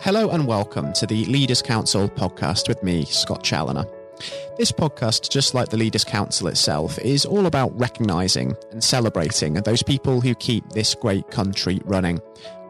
Hello 0.00 0.30
and 0.30 0.46
welcome 0.46 0.92
to 0.92 1.06
the 1.06 1.24
Leaders 1.24 1.60
Council 1.60 2.08
podcast 2.08 2.68
with 2.68 2.84
me, 2.84 3.04
Scott 3.04 3.42
Challoner. 3.42 3.84
This 4.56 4.70
podcast, 4.70 5.28
just 5.28 5.54
like 5.54 5.70
the 5.70 5.76
Leaders 5.76 6.04
Council 6.04 6.46
itself, 6.46 6.98
is 7.00 7.26
all 7.26 7.46
about 7.46 7.76
recognising 7.78 8.56
and 8.70 8.82
celebrating 8.82 9.54
those 9.54 9.82
people 9.82 10.20
who 10.20 10.36
keep 10.36 10.68
this 10.70 10.94
great 10.94 11.28
country 11.32 11.80
running. 11.84 12.20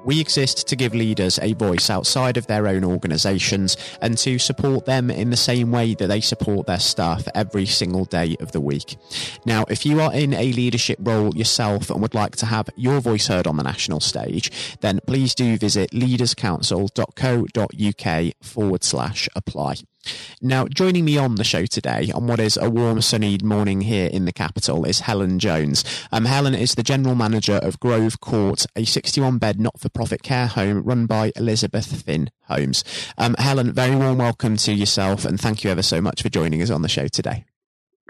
We 0.09 0.21
exist 0.21 0.67
to 0.69 0.75
give 0.75 0.95
leaders 0.95 1.39
a 1.43 1.53
voice 1.53 1.91
outside 1.91 2.39
of 2.39 2.47
their 2.47 2.67
own 2.67 2.83
organisations 2.83 3.77
and 4.01 4.17
to 4.17 4.39
support 4.39 4.87
them 4.87 5.11
in 5.11 5.29
the 5.29 5.37
same 5.37 5.71
way 5.71 5.95
that 5.97 6.07
they 6.07 6.23
support 6.23 6.67
their 6.67 6.79
staff 6.79 7.29
every 7.35 7.67
single 7.67 8.07
day 8.07 8.35
of 8.41 8.53
the 8.53 8.61
week. 8.63 8.97
Now, 9.45 9.67
if 9.69 9.85
you 9.85 10.01
are 10.01 10.15
in 10.15 10.33
a 10.33 10.51
leadership 10.53 10.99
role 11.03 11.37
yourself 11.37 11.91
and 11.91 12.01
would 12.01 12.15
like 12.15 12.37
to 12.37 12.47
have 12.47 12.71
your 12.75 13.01
voice 13.01 13.27
heard 13.27 13.47
on 13.47 13.59
the 13.59 13.63
national 13.63 14.01
stage, 14.01 14.51
then 14.81 15.01
please 15.07 15.35
do 15.35 15.59
visit 15.59 15.91
leaderscouncil.co.uk 15.91 18.35
forward 18.43 18.85
slash 18.85 19.29
apply. 19.37 19.75
Now, 20.41 20.67
joining 20.67 21.05
me 21.05 21.19
on 21.19 21.35
the 21.35 21.45
show 21.45 21.67
today 21.67 22.11
on 22.15 22.27
what 22.27 22.41
is 22.41 22.57
a 22.57 22.71
warm, 22.71 23.01
sunny 23.03 23.39
morning 23.43 23.81
here 23.81 24.09
in 24.09 24.25
the 24.25 24.33
capital 24.33 24.85
is 24.85 25.01
Helen 25.01 25.39
Jones. 25.39 25.85
Um, 26.13 26.25
Helen 26.25 26.55
is 26.55 26.75
the 26.75 26.83
general 26.83 27.15
manager 27.15 27.57
of 27.57 27.81
Grove 27.81 28.21
Court, 28.21 28.67
a 28.77 28.85
61 28.85 29.39
bed 29.39 29.61
not 29.61 29.81
for 29.81 29.89
profit 29.89 30.23
care 30.23 30.47
home 30.47 30.83
run 30.83 31.07
by 31.07 31.33
Elizabeth 31.37 32.03
Finn 32.03 32.31
Homes. 32.45 32.85
Um, 33.17 33.35
Helen, 33.39 33.73
very 33.73 33.97
warm 33.97 34.19
welcome 34.19 34.57
to 34.59 34.73
yourself 34.73 35.25
and 35.25 35.41
thank 35.41 35.65
you 35.65 35.71
ever 35.71 35.83
so 35.83 36.01
much 36.01 36.23
for 36.23 36.29
joining 36.29 36.63
us 36.63 36.71
on 36.71 36.83
the 36.83 36.89
show 36.89 37.09
today. 37.09 37.45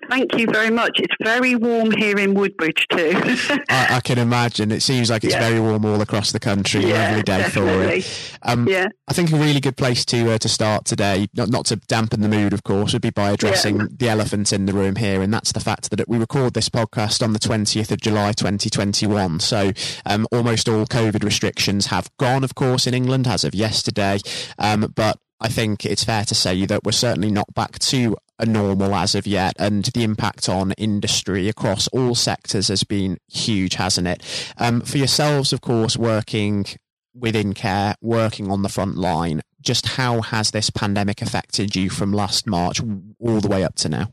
Thank 0.08 0.38
you 0.38 0.46
very 0.46 0.70
much. 0.70 0.98
It's 1.00 1.14
very 1.22 1.54
warm 1.54 1.90
here 1.90 2.18
in 2.18 2.34
Woodbridge 2.34 2.86
too. 2.90 3.12
I, 3.68 3.96
I, 3.96 4.00
can 4.00 4.18
imagine. 4.18 4.72
It 4.72 4.80
seems 4.80 5.10
like 5.10 5.22
it's 5.22 5.34
yeah. 5.34 5.48
very 5.48 5.60
warm 5.60 5.84
all 5.84 6.00
across 6.00 6.32
the 6.32 6.40
country. 6.40 6.86
Yeah, 6.86 7.08
Lovely 7.08 7.22
day 7.22 7.38
definitely. 7.38 8.00
for 8.00 8.36
it. 8.36 8.38
Um, 8.42 8.68
yeah. 8.68 8.86
I 9.06 9.12
think 9.12 9.32
a 9.32 9.36
really 9.36 9.60
good 9.60 9.76
place 9.76 10.04
to 10.06 10.32
uh, 10.32 10.38
to 10.38 10.48
start 10.48 10.86
today, 10.86 11.28
not 11.34 11.50
not 11.50 11.66
to 11.66 11.76
dampen 11.76 12.22
the 12.22 12.28
mood, 12.28 12.52
of 12.52 12.64
course, 12.64 12.94
would 12.94 13.02
be 13.02 13.10
by 13.10 13.30
addressing 13.32 13.80
yeah. 13.80 13.86
the 13.90 14.08
elephant 14.08 14.52
in 14.52 14.66
the 14.66 14.72
room 14.72 14.96
here, 14.96 15.20
and 15.20 15.32
that's 15.32 15.52
the 15.52 15.60
fact 15.60 15.90
that 15.90 16.08
we 16.08 16.18
record 16.18 16.54
this 16.54 16.68
podcast 16.68 17.22
on 17.22 17.32
the 17.32 17.38
twentieth 17.38 17.90
of 17.92 18.00
July, 18.00 18.32
twenty 18.32 18.70
twenty 18.70 19.06
one. 19.06 19.40
So 19.40 19.72
um, 20.06 20.26
almost 20.32 20.68
all 20.68 20.86
COVID 20.86 21.22
restrictions 21.22 21.86
have 21.86 22.10
gone, 22.18 22.44
of 22.44 22.54
course, 22.54 22.86
in 22.86 22.94
England 22.94 23.26
as 23.26 23.44
of 23.44 23.54
yesterday. 23.54 24.18
Um, 24.58 24.92
but 24.94 25.18
I 25.40 25.48
think 25.48 25.86
it's 25.86 26.04
fair 26.04 26.24
to 26.24 26.34
say 26.34 26.66
that 26.66 26.84
we're 26.84 26.92
certainly 26.92 27.30
not 27.30 27.54
back 27.54 27.78
to 27.78 28.16
a 28.38 28.46
normal 28.46 28.94
as 28.94 29.14
of 29.14 29.26
yet, 29.26 29.54
and 29.58 29.84
the 29.84 30.04
impact 30.04 30.48
on 30.48 30.72
industry 30.72 31.48
across 31.48 31.88
all 31.88 32.14
sectors 32.14 32.68
has 32.68 32.84
been 32.84 33.18
huge, 33.28 33.74
hasn't 33.74 34.06
it? 34.06 34.22
Um, 34.58 34.80
for 34.80 34.98
yourselves, 34.98 35.52
of 35.52 35.60
course, 35.60 35.96
working 35.96 36.66
within 37.14 37.52
care, 37.52 37.94
working 38.00 38.50
on 38.50 38.62
the 38.62 38.68
front 38.68 38.96
line, 38.96 39.42
just 39.60 39.86
how 39.86 40.20
has 40.22 40.50
this 40.50 40.70
pandemic 40.70 41.20
affected 41.20 41.74
you 41.74 41.90
from 41.90 42.12
last 42.12 42.46
March 42.46 42.80
all 43.18 43.40
the 43.40 43.48
way 43.48 43.64
up 43.64 43.74
to 43.76 43.88
now? 43.88 44.12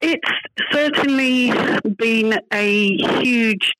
It's 0.00 0.20
certainly 0.70 1.52
been 1.96 2.38
a 2.52 2.96
huge 3.22 3.72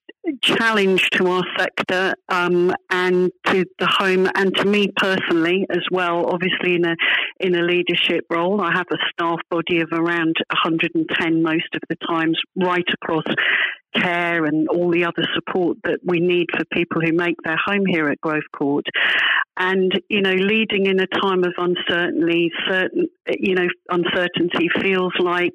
challenge 0.42 1.10
to 1.10 1.26
our 1.28 1.44
sector 1.58 2.14
um, 2.28 2.72
and 2.90 3.30
to 3.46 3.64
the 3.78 3.86
home 3.86 4.28
and 4.34 4.54
to 4.56 4.64
me 4.64 4.88
personally 4.96 5.66
as 5.70 5.82
well. 5.90 6.26
Obviously, 6.26 6.76
in 6.76 6.84
a 6.86 6.94
in 7.40 7.54
a 7.54 7.62
leadership 7.62 8.24
role, 8.30 8.60
I 8.60 8.72
have 8.74 8.86
a 8.90 8.96
staff 9.12 9.38
body 9.50 9.80
of 9.80 9.88
around 9.92 10.36
110 10.50 11.42
most 11.42 11.68
of 11.74 11.82
the 11.88 11.96
times, 12.06 12.38
right 12.56 12.84
across 12.92 13.24
care 13.94 14.44
and 14.44 14.68
all 14.68 14.90
the 14.90 15.04
other 15.04 15.24
support 15.34 15.76
that 15.84 16.00
we 16.04 16.18
need 16.18 16.46
for 16.56 16.64
people 16.72 17.00
who 17.00 17.12
make 17.12 17.36
their 17.44 17.58
home 17.64 17.86
here 17.86 18.08
at 18.08 18.20
Grove 18.20 18.42
Court. 18.56 18.84
And 19.56 19.92
you 20.08 20.20
know, 20.20 20.32
leading 20.32 20.86
in 20.86 21.00
a 21.00 21.06
time 21.06 21.44
of 21.44 21.52
uncertainty, 21.58 22.50
certain 22.68 23.08
you 23.28 23.54
know, 23.54 23.68
uncertainty 23.90 24.68
feels 24.80 25.12
like. 25.18 25.54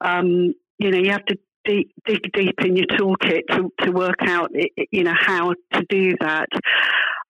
Um, 0.00 0.54
you 0.78 0.92
know, 0.92 0.98
you 0.98 1.10
have 1.10 1.24
to 1.24 1.36
deep, 1.68 1.92
dig 2.06 2.32
deep 2.32 2.54
in 2.64 2.76
your 2.76 2.86
toolkit 2.86 3.42
to, 3.50 3.70
to 3.82 3.92
work 3.92 4.20
out, 4.22 4.50
you 4.90 5.04
know, 5.04 5.14
how 5.16 5.52
to 5.72 5.84
do 5.88 6.14
that. 6.20 6.48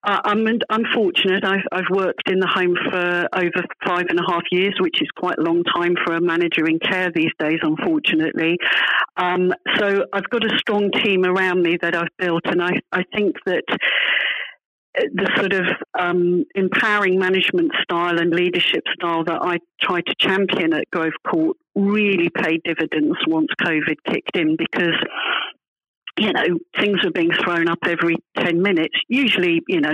Uh, 0.01 0.21
I'm 0.23 0.47
unfortunate. 0.69 1.43
I've, 1.43 1.67
I've 1.73 1.89
worked 1.91 2.29
in 2.29 2.39
the 2.39 2.47
home 2.47 2.75
for 2.89 3.27
over 3.33 3.65
five 3.85 4.05
and 4.09 4.17
a 4.17 4.23
half 4.31 4.43
years, 4.49 4.73
which 4.79 5.01
is 5.01 5.09
quite 5.17 5.37
a 5.37 5.41
long 5.41 5.63
time 5.75 5.95
for 6.05 6.13
a 6.15 6.21
manager 6.21 6.65
in 6.67 6.79
care 6.79 7.11
these 7.13 7.33
days, 7.37 7.59
unfortunately. 7.61 8.57
Um, 9.17 9.51
so 9.77 10.05
I've 10.13 10.29
got 10.29 10.45
a 10.45 10.57
strong 10.57 10.89
team 11.03 11.25
around 11.25 11.61
me 11.61 11.77
that 11.81 11.95
I've 11.95 12.15
built, 12.17 12.43
and 12.45 12.63
I, 12.63 12.79
I 12.93 13.03
think 13.13 13.35
that 13.45 13.65
the 14.95 15.31
sort 15.37 15.53
of 15.53 15.65
um, 15.99 16.45
empowering 16.55 17.19
management 17.19 17.71
style 17.83 18.19
and 18.19 18.31
leadership 18.31 18.83
style 18.93 19.23
that 19.23 19.39
I 19.41 19.59
tried 19.81 20.05
to 20.07 20.15
champion 20.19 20.73
at 20.73 20.89
Grove 20.91 21.13
Court 21.27 21.57
really 21.75 22.29
paid 22.29 22.61
dividends 22.63 23.17
once 23.27 23.47
COVID 23.61 23.95
kicked 24.05 24.35
in 24.35 24.55
because 24.57 24.95
you 26.17 26.33
know, 26.33 26.59
things 26.77 26.97
were 27.03 27.11
being 27.11 27.31
thrown 27.31 27.69
up 27.69 27.79
every 27.85 28.17
10 28.37 28.61
minutes. 28.61 28.95
Usually, 29.07 29.61
you 29.69 29.79
know, 29.79 29.93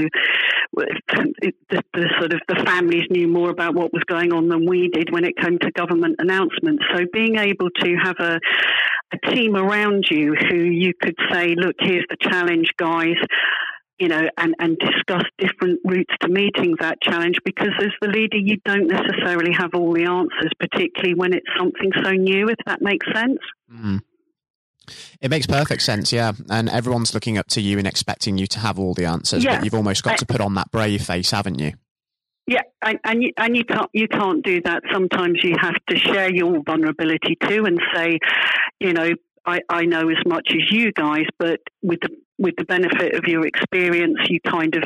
the, 0.73 1.84
the, 1.94 2.09
sort 2.19 2.34
of 2.34 2.41
the 2.47 2.63
families 2.66 3.03
knew 3.11 3.28
more 3.28 3.51
about 3.51 3.75
what 3.75 3.94
was 3.94 4.01
going 4.07 4.34
on 4.34 4.50
than 4.50 4.67
we 4.67 4.89
did 4.89 5.11
when 5.11 5.23
it 5.23 5.38
came 5.38 5.59
to 5.59 5.72
government 5.72 6.16
announcements. 6.17 6.84
So 6.95 7.05
being 7.13 7.38
able 7.38 7.69
to 7.81 7.95
have 8.01 8.16
a, 8.19 8.39
a 9.13 9.35
team 9.35 9.55
around 9.55 10.05
you 10.09 10.34
who 10.50 10.57
you 10.57 10.94
could 11.00 11.16
say, 11.31 11.53
look, 11.55 11.75
here's 11.79 12.05
the 12.09 12.17
challenge, 12.19 12.72
guys 12.78 13.17
you 14.00 14.07
know, 14.07 14.28
and, 14.38 14.56
and 14.59 14.78
discuss 14.78 15.23
different 15.38 15.79
routes 15.85 16.13
to 16.22 16.28
meeting 16.28 16.75
that 16.79 17.01
challenge 17.01 17.38
because 17.45 17.72
as 17.79 17.91
the 18.01 18.07
leader, 18.07 18.38
you 18.38 18.57
don't 18.66 18.88
necessarily 18.88 19.53
have 19.53 19.72
all 19.73 19.94
the 19.94 20.03
answers, 20.03 20.51
particularly 20.59 21.13
when 21.13 21.33
it's 21.33 21.47
something 21.57 21.91
so 22.03 22.11
new, 22.11 22.47
if 22.47 22.57
that 22.66 22.81
makes 22.81 23.05
sense. 23.13 23.39
Mm. 23.72 24.01
It 25.22 25.31
makes 25.31 25.47
perfect 25.47 25.81
sense, 25.81 26.11
yeah. 26.11 26.34
And 26.50 26.69
everyone's 26.69 27.13
looking 27.13 27.38
up 27.38 27.47
to 27.50 27.61
you 27.61 27.78
and 27.78 27.88
expecting 27.88 28.38
you 28.38 28.47
to 28.47 28.59
have 28.59 28.78
all 28.78 28.94
the 28.94 29.05
answers, 29.05 29.44
yeah. 29.44 29.55
but 29.55 29.66
you've 29.66 29.73
almost 29.73 30.03
got 30.03 30.17
to 30.19 30.25
put 30.25 30.41
on 30.41 30.55
that 30.55 30.72
brave 30.72 31.03
face, 31.03 31.31
haven't 31.31 31.59
you? 31.59 31.73
Yeah, 32.47 32.61
and, 32.84 33.00
and 33.03 33.23
you, 33.23 33.31
and 33.38 33.57
you 33.57 33.63
can't 33.63 33.89
you 33.91 34.07
can't 34.07 34.45
do 34.45 34.61
that. 34.61 34.84
Sometimes 34.94 35.39
you 35.44 35.55
have 35.59 35.73
to 35.89 35.97
share 35.97 36.31
your 36.31 36.61
vulnerability 36.63 37.38
too, 37.41 37.66
and 37.66 37.79
say, 37.95 38.19
you 38.79 38.94
know, 38.94 39.09
I, 39.45 39.59
I 39.69 39.85
know 39.85 40.09
as 40.09 40.17
much 40.25 40.50
as 40.50 40.72
you 40.72 40.91
guys, 40.91 41.25
but 41.39 41.59
with 41.81 42.00
the 42.01 42.09
with 42.38 42.56
the 42.57 42.66
benefit 42.66 43.16
of 43.16 43.23
your 43.25 43.45
experience, 43.45 44.17
you 44.28 44.39
kind 44.41 44.75
of, 44.75 44.83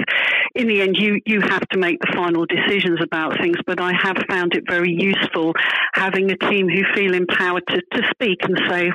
in 0.53 0.67
the 0.67 0.81
end, 0.81 0.95
you, 0.97 1.19
you 1.25 1.41
have 1.41 1.67
to 1.69 1.79
make 1.79 1.99
the 1.99 2.13
final 2.15 2.45
decisions 2.45 2.99
about 3.01 3.39
things. 3.41 3.57
But 3.65 3.81
I 3.81 3.91
have 3.91 4.17
found 4.29 4.53
it 4.53 4.63
very 4.69 4.91
useful 4.91 5.53
having 5.93 6.31
a 6.31 6.37
team 6.37 6.69
who 6.69 6.83
feel 6.93 7.13
empowered 7.13 7.63
to, 7.69 7.81
to 7.93 8.07
speak 8.11 8.39
and 8.43 8.59
say, 8.69 8.91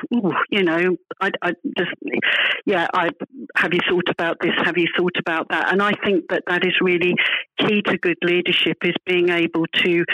you 0.51 0.63
know, 0.63 0.97
I, 1.21 1.31
I 1.43 1.53
just, 1.77 1.91
yeah, 2.65 2.87
I, 2.95 3.11
have 3.57 3.75
you 3.75 3.81
thought 3.89 4.09
about 4.09 4.37
this? 4.41 4.53
Have 4.65 4.79
you 4.79 4.87
thought 4.97 5.17
about 5.19 5.49
that? 5.51 5.73
And 5.73 5.83
I 5.83 5.93
think 6.05 6.27
that 6.29 6.45
that 6.47 6.65
is 6.65 6.75
really 6.81 7.15
key 7.59 7.83
to 7.83 7.99
good 7.99 8.19
leadership 8.23 8.77
is 8.85 8.95
being 9.05 9.31
able 9.31 9.67
to 9.83 10.05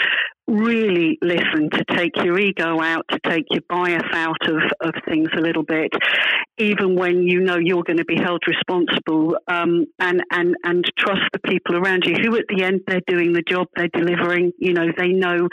really 0.51 1.17
listen 1.21 1.69
to 1.71 1.83
take 1.95 2.11
your 2.23 2.37
ego 2.37 2.81
out, 2.81 3.05
to 3.09 3.19
take 3.25 3.45
your 3.49 3.63
bias 3.69 4.03
out 4.13 4.41
of, 4.47 4.61
of 4.81 4.93
things 5.07 5.29
a 5.35 5.41
little 5.41 5.63
bit, 5.63 5.91
even 6.57 6.95
when 6.95 7.23
you 7.23 7.39
know 7.39 7.57
you're 7.57 7.83
going 7.83 7.97
to 7.97 8.05
be 8.05 8.17
held 8.17 8.41
responsible, 8.45 9.37
um, 9.47 9.85
and, 9.99 10.21
and, 10.31 10.55
and 10.63 10.83
trust 10.97 11.21
the 11.33 11.39
people 11.39 11.75
around 11.77 12.03
you 12.05 12.15
who 12.15 12.35
at 12.35 12.45
the 12.49 12.63
end 12.63 12.81
they're 12.85 13.01
doing 13.07 13.33
the 13.33 13.43
job, 13.47 13.67
they're 13.75 13.87
delivering, 13.87 14.51
you 14.59 14.73
know, 14.73 14.87
they 14.97 15.09
know, 15.09 15.47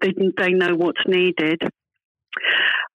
they, 0.00 0.12
they 0.36 0.50
know 0.50 0.74
what's 0.74 1.02
needed. 1.06 1.60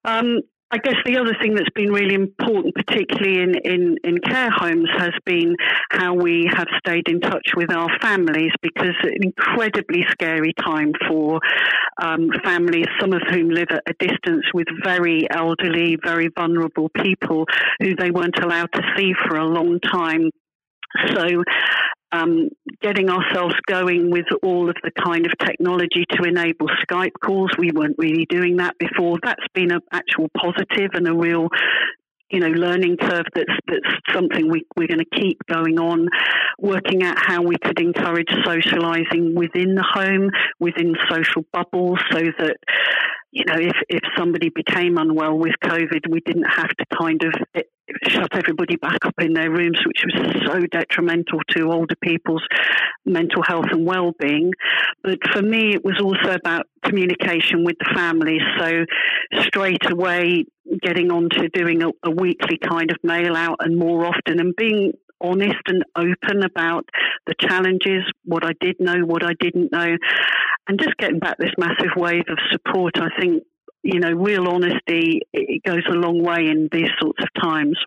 Um, 0.06 0.42
I 0.74 0.80
guess 0.80 0.96
the 1.06 1.20
other 1.20 1.36
thing 1.40 1.54
that's 1.54 1.70
been 1.76 1.92
really 1.92 2.16
important, 2.16 2.74
particularly 2.74 3.44
in, 3.44 3.54
in, 3.64 3.96
in 4.04 4.18
care 4.18 4.50
homes, 4.50 4.90
has 4.98 5.12
been 5.24 5.56
how 5.92 6.16
we 6.16 6.50
have 6.52 6.66
stayed 6.80 7.08
in 7.08 7.20
touch 7.20 7.50
with 7.56 7.72
our 7.72 7.90
families 8.02 8.50
because 8.64 8.96
it's 9.04 9.16
an 9.16 9.18
incredibly 9.22 10.04
scary 10.10 10.52
time 10.66 10.92
for 11.08 11.40
um, 12.02 12.32
families, 12.44 12.88
some 13.00 13.14
of 13.14 13.22
whom 13.30 13.50
live 13.50 13.68
at 13.70 13.84
a 13.86 13.94
distance 14.00 14.46
with 14.56 14.66
very 14.84 15.28
elderly, 15.30 15.96
very 16.04 16.30
vulnerable 16.36 16.90
people 16.90 17.46
who 17.80 17.96
they 17.96 18.10
weren't 18.10 18.44
allowed 18.44 18.74
to 18.74 18.82
see 18.98 19.14
for 19.28 19.38
a 19.38 19.46
long 19.46 19.80
time. 19.80 20.32
So 21.14 21.44
um, 22.14 22.50
getting 22.82 23.10
ourselves 23.10 23.56
going 23.66 24.12
with 24.12 24.28
all 24.44 24.70
of 24.70 24.76
the 24.84 24.92
kind 25.04 25.26
of 25.26 25.32
technology 25.40 26.06
to 26.12 26.24
enable 26.24 26.68
Skype 26.88 27.14
calls. 27.24 27.52
We 27.58 27.72
weren't 27.72 27.98
really 27.98 28.26
doing 28.30 28.58
that 28.58 28.78
before. 28.78 29.18
That's 29.22 29.46
been 29.54 29.72
an 29.72 29.82
actual 29.92 30.30
positive 30.38 30.92
and 30.94 31.08
a 31.08 31.14
real 31.14 31.50
you 32.30 32.40
know, 32.40 32.48
learning 32.48 32.98
curve 32.98 33.26
that's 33.36 33.54
that's 33.68 33.96
something 34.12 34.50
we, 34.50 34.66
we're 34.76 34.88
going 34.88 35.00
to 35.00 35.22
keep 35.22 35.38
going 35.46 35.78
on, 35.78 36.08
working 36.58 37.04
out 37.04 37.16
how 37.20 37.44
we 37.44 37.56
could 37.58 37.80
encourage 37.80 38.30
socialising 38.44 39.36
within 39.36 39.76
the 39.76 39.86
home, 39.88 40.32
within 40.60 40.96
social 41.12 41.46
bubbles, 41.54 42.00
so 42.12 42.20
that 42.40 42.58
you 43.34 43.44
know, 43.48 43.58
if, 43.58 43.76
if 43.90 44.02
somebody 44.16 44.50
became 44.50 44.98
unwell 45.00 45.36
with 45.40 45.56
COVID, 45.64 46.08
we 46.08 46.20
didn't 46.20 46.44
have 46.44 46.70
to 46.70 46.86
kind 46.96 47.24
of 47.24 47.34
eh, 47.56 47.64
shut 48.08 48.30
everybody 48.34 48.76
back 48.76 49.04
up 49.06 49.16
in 49.20 49.34
their 49.34 49.50
rooms, 49.50 49.80
which 49.88 50.04
was 50.06 50.36
so 50.46 50.60
detrimental 50.72 51.40
to 51.50 51.72
older 51.72 51.96
people's 51.96 52.46
mental 53.06 53.42
health 53.42 53.66
and 53.72 53.88
well-being. 53.88 54.52
But 55.04 55.18
for 55.34 55.42
me, 55.42 55.74
it 55.74 55.84
was 55.84 56.00
also 56.00 56.36
about 56.36 56.68
communication 56.86 57.64
with 57.64 57.76
the 57.80 57.92
families. 57.96 58.42
So 58.60 58.86
straight 59.42 59.90
away, 59.92 60.46
getting 60.84 61.12
on 61.12 61.30
to 61.32 61.50
doing 61.50 61.82
a, 61.82 61.90
a 62.04 62.12
weekly 62.12 62.60
kind 62.60 62.92
of 62.92 62.98
mail 63.02 63.36
out 63.36 63.58
and 63.62 63.80
more 63.80 64.06
often, 64.06 64.40
and 64.40 64.56
being 64.56 64.94
honest 65.24 65.62
and 65.68 65.84
open 65.96 66.44
about 66.44 66.88
the 67.26 67.34
challenges, 67.40 68.04
what 68.26 68.46
I 68.46 68.52
did 68.60 68.76
know, 68.80 69.06
what 69.06 69.24
I 69.24 69.34
didn't 69.40 69.72
know, 69.72 69.98
and 70.68 70.80
just 70.80 70.98
getting 70.98 71.20
back 71.20 71.38
this 71.38 71.54
massive 71.58 71.92
wave 71.96 72.24
of 72.28 72.38
support. 72.52 72.98
I 72.98 73.10
think, 73.20 73.44
you 73.82 74.00
know, 74.00 74.12
real 74.12 74.48
honesty 74.48 75.22
it 75.34 75.64
goes 75.64 75.84
a 75.90 75.96
long 75.96 76.22
way 76.22 76.48
in 76.48 76.70
these 76.72 76.90
sorts 77.02 77.24
of 77.24 77.30
times. 77.42 77.78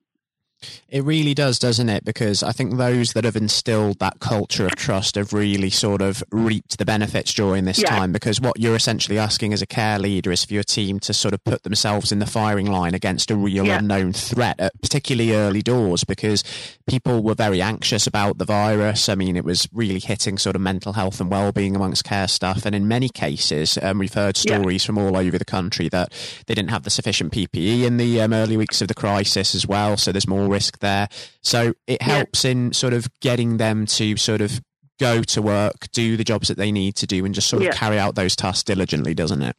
It 0.89 1.05
really 1.05 1.35
does, 1.35 1.59
doesn't 1.59 1.89
it? 1.89 2.05
Because 2.05 2.43
I 2.43 2.53
think 2.53 2.77
those 2.77 3.13
that 3.13 3.25
have 3.25 3.37
instilled 3.37 3.99
that 3.99 4.21
culture 4.21 4.67
of 4.67 4.77
trust 4.77 5.17
have 5.17 5.33
really 5.33 5.71
sort 5.71 6.01
of 6.01 6.23
reaped 6.31 6.79
the 6.79 6.85
benefits 6.85 7.35
during 7.35 7.65
this 7.65 7.83
yeah. 7.83 7.91
time. 7.91 8.13
Because 8.13 8.41
what 8.41 8.59
you're 8.59 8.77
essentially 8.77 9.19
asking 9.19 9.53
as 9.53 9.63
a 9.63 9.67
care 9.67 9.99
leader 9.99 10.33
is 10.33 10.45
for 10.45 10.55
your 10.55 10.63
team 10.63 10.99
to 11.01 11.13
sort 11.13 11.35
of 11.35 11.45
put 11.45 11.63
themselves 11.63 12.13
in 12.13 12.19
the 12.19 12.27
firing 12.27 12.67
line 12.67 12.95
against 12.95 13.31
a 13.31 13.37
real 13.37 13.67
yeah. 13.67 13.79
unknown 13.79 14.13
threat, 14.13 14.59
at 14.59 14.81
particularly 14.81 15.35
early 15.35 15.63
doors, 15.63 16.05
because 16.05 16.43
people 16.87 17.23
were 17.23 17.35
very 17.35 17.61
anxious 17.61 18.07
about 18.07 18.39
the 18.39 18.45
virus. 18.45 19.09
I 19.09 19.15
mean, 19.15 19.37
it 19.37 19.45
was 19.45 19.69
really 19.73 20.01
hitting 20.01 20.39
sort 20.39 20.57
of 20.57 20.63
mental 20.63 20.95
health 20.95 21.21
and 21.21 21.31
well-being 21.31 21.77
amongst 21.77 22.05
care 22.05 22.29
staff, 22.29 22.65
and 22.65 22.75
in 22.75 22.89
many 22.89 23.09
cases, 23.09 23.79
um, 23.83 23.99
we've 23.99 24.15
heard 24.15 24.37
stories 24.37 24.85
yeah. 24.85 24.87
from 24.87 24.99
all 24.99 25.17
over 25.17 25.37
the 25.39 25.45
country 25.45 25.89
that 25.91 26.13
they 26.47 26.55
didn't 26.55 26.71
have 26.71 26.85
the 26.85 26.91
sufficient 26.91 27.33
PPE 27.33 27.83
in 27.83 27.97
the 27.97 28.21
um, 28.21 28.33
early 28.33 28.57
weeks 28.57 28.81
of 28.81 28.89
the 28.89 28.95
crisis 28.95 29.55
as 29.55 29.67
well. 29.67 29.97
So 29.97 30.13
there's 30.13 30.29
more 30.29 30.46
risk 30.49 30.79
there. 30.79 31.09
So 31.43 31.75
it 31.87 32.03
helps 32.03 32.45
yeah. 32.45 32.53
in 32.53 32.73
sort 32.73 32.93
of 32.93 33.09
getting 33.21 33.57
them 33.57 33.87
to 33.87 34.17
sort 34.17 34.41
of 34.41 34.61
go 34.99 35.23
to 35.23 35.43
work, 35.43 35.91
do 35.93 36.17
the 36.17 36.25
jobs 36.25 36.49
that 36.49 36.57
they 36.57 36.73
need 36.73 36.97
to 36.97 37.07
do, 37.07 37.25
and 37.25 37.35
just 37.35 37.49
sort 37.49 37.63
of 37.63 37.67
yeah. 37.67 37.73
carry 37.73 37.99
out 37.99 38.15
those 38.15 38.37
tasks 38.37 38.65
diligently, 38.65 39.15
doesn't 39.15 39.43
it? 39.43 39.57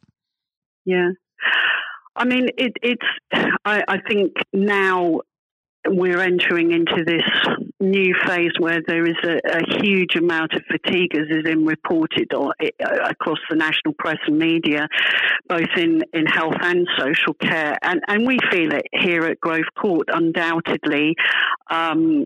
Yeah. 0.84 1.10
I 2.16 2.24
mean, 2.24 2.48
it, 2.56 2.72
it's, 2.82 3.06
I, 3.64 3.84
I 3.86 3.98
think 4.08 4.32
now 4.52 5.20
we're 5.86 6.20
entering 6.20 6.72
into 6.72 7.04
this 7.04 7.22
new 7.80 8.14
phase 8.26 8.52
where 8.58 8.80
there 8.86 9.04
is 9.04 9.16
a, 9.24 9.38
a 9.58 9.82
huge 9.82 10.16
amount 10.16 10.52
of 10.54 10.62
fatigue, 10.70 11.14
as 11.14 11.26
is 11.30 11.44
in 11.50 11.64
reported 11.64 12.32
or, 12.34 12.54
uh, 12.60 13.08
across 13.08 13.38
the 13.48 13.56
national 13.56 13.94
press 13.98 14.18
and 14.26 14.38
media, 14.38 14.88
both 15.48 15.68
in, 15.76 16.02
in 16.12 16.26
health 16.26 16.56
and 16.60 16.86
social 16.98 17.34
care. 17.34 17.76
And, 17.82 18.00
and 18.08 18.26
we 18.26 18.38
feel 18.50 18.72
it 18.72 18.86
here 18.92 19.24
at 19.24 19.40
Grove 19.40 19.68
Court, 19.80 20.08
undoubtedly. 20.12 21.14
Um, 21.70 22.24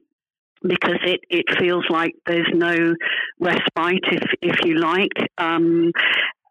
because 0.64 0.98
it, 1.04 1.20
it 1.28 1.44
feels 1.58 1.84
like 1.90 2.12
there's 2.24 2.48
no 2.54 2.94
respite, 3.40 4.04
if 4.12 4.22
if 4.42 4.56
you 4.64 4.76
like. 4.76 5.10
Um, 5.36 5.90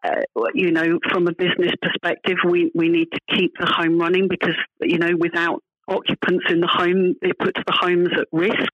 uh, 0.04 0.22
you 0.54 0.72
know, 0.72 1.00
from 1.12 1.28
a 1.28 1.32
business 1.32 1.72
perspective, 1.82 2.38
we, 2.50 2.72
we 2.74 2.90
need 2.90 3.08
to 3.14 3.20
keep 3.30 3.54
the 3.60 3.68
home 3.68 4.00
running 4.00 4.28
because, 4.28 4.56
you 4.82 4.98
know, 4.98 5.12
without 5.18 5.64
occupants 5.88 6.46
in 6.50 6.62
the 6.62 6.68
home, 6.68 7.16
it 7.22 7.38
puts 7.38 7.60
the 7.66 7.74
homes 7.74 8.10
at 8.14 8.28
risk. 8.32 8.72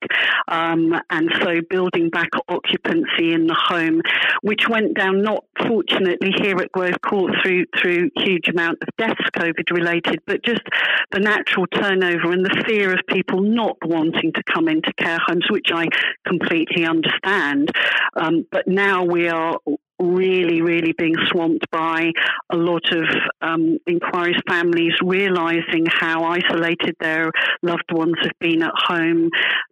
Um, 0.47 0.93
and 1.09 1.29
so 1.41 1.61
building 1.69 2.09
back 2.09 2.29
occupancy 2.47 3.33
in 3.33 3.47
the 3.47 3.57
home, 3.57 4.01
which 4.41 4.67
went 4.69 4.95
down 4.95 5.21
not 5.21 5.45
fortunately 5.67 6.31
here 6.39 6.57
at 6.57 6.71
Grove 6.71 7.01
Court 7.01 7.33
through 7.41 7.65
through 7.79 8.09
huge 8.17 8.47
amount 8.47 8.79
of 8.81 8.89
deaths 8.97 9.29
COVID 9.35 9.71
related, 9.71 10.19
but 10.25 10.43
just 10.43 10.61
the 11.11 11.19
natural 11.19 11.67
turnover 11.67 12.31
and 12.31 12.45
the 12.45 12.63
fear 12.67 12.93
of 12.93 12.99
people 13.07 13.41
not 13.41 13.77
wanting 13.83 14.31
to 14.33 14.43
come 14.43 14.67
into 14.67 14.93
care 14.93 15.19
homes, 15.25 15.45
which 15.49 15.69
I 15.73 15.87
completely 16.25 16.85
understand. 16.85 17.71
Um, 18.15 18.45
but 18.51 18.67
now 18.67 19.03
we 19.03 19.27
are 19.29 19.57
really, 19.99 20.61
really 20.61 20.93
being 20.93 21.15
swamped 21.27 21.69
by 21.71 22.11
a 22.49 22.55
lot 22.55 22.91
of 22.91 23.05
um, 23.41 23.77
inquiries, 23.87 24.39
families 24.47 24.93
realizing 25.03 25.85
how 25.87 26.23
isolated 26.23 26.95
their 26.99 27.31
loved 27.61 27.91
ones 27.91 28.15
have 28.21 28.37
been 28.39 28.61
at 28.61 28.73
home, 28.75 29.29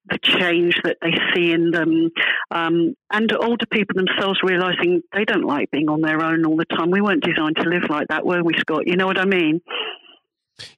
the 0.09 0.17
change 0.19 0.79
that 0.83 0.97
they 1.01 1.13
see 1.33 1.51
in 1.51 1.71
them, 1.71 2.09
um, 2.51 2.95
and 3.11 3.31
older 3.33 3.65
people 3.67 3.95
themselves 3.95 4.39
realizing 4.43 5.01
they 5.13 5.25
don't 5.25 5.45
like 5.45 5.71
being 5.71 5.89
on 5.89 6.01
their 6.01 6.21
own 6.21 6.45
all 6.45 6.57
the 6.57 6.65
time. 6.65 6.91
We 6.91 7.01
weren't 7.01 7.23
designed 7.23 7.57
to 7.57 7.69
live 7.69 7.89
like 7.89 8.07
that, 8.07 8.25
were 8.25 8.43
we, 8.43 8.53
Scott? 8.57 8.87
You 8.87 8.95
know 8.95 9.07
what 9.07 9.19
I 9.19 9.25
mean? 9.25 9.61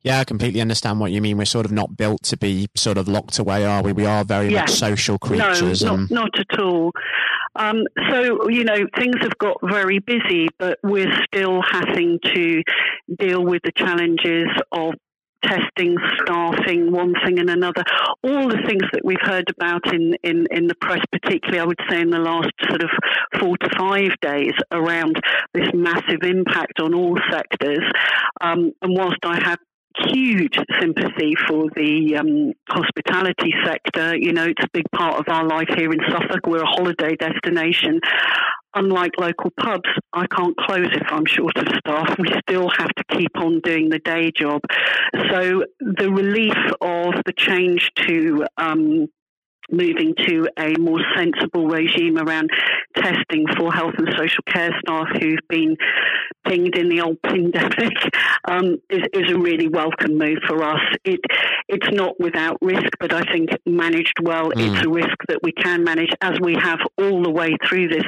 Yeah, 0.01 0.19
I 0.19 0.23
completely 0.23 0.61
understand 0.61 0.99
what 0.99 1.11
you 1.11 1.21
mean. 1.21 1.37
We're 1.37 1.45
sort 1.45 1.65
of 1.65 1.71
not 1.71 1.95
built 1.97 2.23
to 2.23 2.37
be 2.37 2.67
sort 2.75 2.97
of 2.97 3.07
locked 3.07 3.39
away, 3.39 3.65
are 3.65 3.83
we? 3.83 3.93
We 3.93 4.05
are 4.05 4.23
very 4.23 4.51
yeah. 4.51 4.61
much 4.61 4.71
social 4.71 5.17
creatures. 5.19 5.83
No, 5.83 5.97
not, 5.97 6.11
not 6.11 6.39
at 6.39 6.59
all. 6.59 6.91
Um, 7.55 7.83
so, 8.11 8.49
you 8.49 8.63
know, 8.63 8.77
things 8.97 9.15
have 9.21 9.37
got 9.39 9.57
very 9.63 9.99
busy, 9.99 10.47
but 10.59 10.79
we're 10.83 11.11
still 11.25 11.61
having 11.61 12.19
to 12.35 12.63
deal 13.17 13.43
with 13.43 13.61
the 13.63 13.71
challenges 13.75 14.47
of 14.71 14.93
testing, 15.43 15.95
staffing, 16.21 16.91
one 16.91 17.13
thing 17.25 17.39
and 17.39 17.49
another, 17.49 17.83
all 18.23 18.47
the 18.47 18.61
things 18.67 18.83
that 18.91 19.01
we've 19.03 19.17
heard 19.21 19.49
about 19.49 19.93
in, 19.93 20.15
in, 20.23 20.45
in 20.51 20.67
the 20.67 20.75
press, 20.81 21.01
particularly 21.11 21.59
I 21.59 21.65
would 21.65 21.79
say 21.89 22.01
in 22.01 22.09
the 22.09 22.19
last 22.19 22.51
sort 22.67 22.83
of 22.83 22.89
four 23.39 23.57
to 23.57 23.69
five 23.77 24.11
days 24.21 24.53
around 24.71 25.19
this 25.53 25.69
massive 25.73 26.23
impact 26.23 26.79
on 26.79 26.93
all 26.93 27.17
sectors. 27.31 27.83
Um, 28.41 28.71
and 28.81 28.97
whilst 28.97 29.19
I 29.23 29.39
have 29.43 29.59
huge 30.05 30.57
sympathy 30.79 31.33
for 31.47 31.69
the 31.75 32.17
um, 32.17 32.53
hospitality 32.69 33.53
sector. 33.65 34.15
You 34.15 34.33
know, 34.33 34.45
it's 34.45 34.63
a 34.63 34.69
big 34.73 34.85
part 34.93 35.19
of 35.19 35.25
our 35.27 35.45
life 35.45 35.69
here 35.75 35.91
in 35.91 35.99
Suffolk. 36.09 36.45
We're 36.45 36.63
a 36.63 36.65
holiday 36.65 37.15
destination. 37.15 37.99
Unlike 38.75 39.13
local 39.17 39.51
pubs, 39.59 39.89
I 40.13 40.27
can't 40.27 40.55
close 40.57 40.89
if 40.91 41.07
I'm 41.09 41.25
short 41.25 41.57
of 41.57 41.67
staff. 41.79 42.15
We 42.19 42.27
still 42.47 42.69
have 42.69 42.89
to 42.89 43.17
keep 43.17 43.35
on 43.37 43.59
doing 43.61 43.89
the 43.89 43.99
day 43.99 44.31
job. 44.31 44.61
So 45.31 45.63
the 45.79 46.11
relief 46.11 46.57
of 46.81 47.13
the 47.25 47.33
change 47.35 47.91
to 48.07 48.45
um, 48.57 49.07
moving 49.71 50.13
to 50.25 50.47
a 50.57 50.77
more 50.79 50.99
sensible 51.15 51.67
regime 51.67 52.17
around 52.17 52.49
testing 52.95 53.45
for 53.57 53.71
health 53.71 53.93
and 53.97 54.07
social 54.17 54.43
care 54.47 54.71
staff 54.79 55.07
who've 55.19 55.39
been 55.49 55.75
pinged 56.47 56.75
in 56.75 56.89
the 56.89 57.01
old 57.01 57.21
pandemic 57.21 57.93
um, 58.47 58.77
is, 58.89 59.03
is, 59.13 59.31
a 59.31 59.37
really 59.37 59.67
welcome 59.67 60.17
move 60.17 60.37
for 60.47 60.63
us. 60.63 60.79
It 61.03 61.19
it's 61.67 61.87
not 61.91 62.19
without 62.19 62.57
risk, 62.61 62.87
but 62.99 63.13
I 63.13 63.23
think 63.31 63.49
managed 63.65 64.15
well, 64.21 64.51
mm. 64.51 64.53
it's 64.55 64.85
a 64.85 64.89
risk 64.89 65.17
that 65.27 65.39
we 65.43 65.51
can 65.51 65.83
manage 65.83 66.11
as 66.21 66.39
we 66.41 66.55
have 66.55 66.79
all 66.97 67.21
the 67.23 67.31
way 67.31 67.55
through 67.67 67.89
this. 67.89 68.05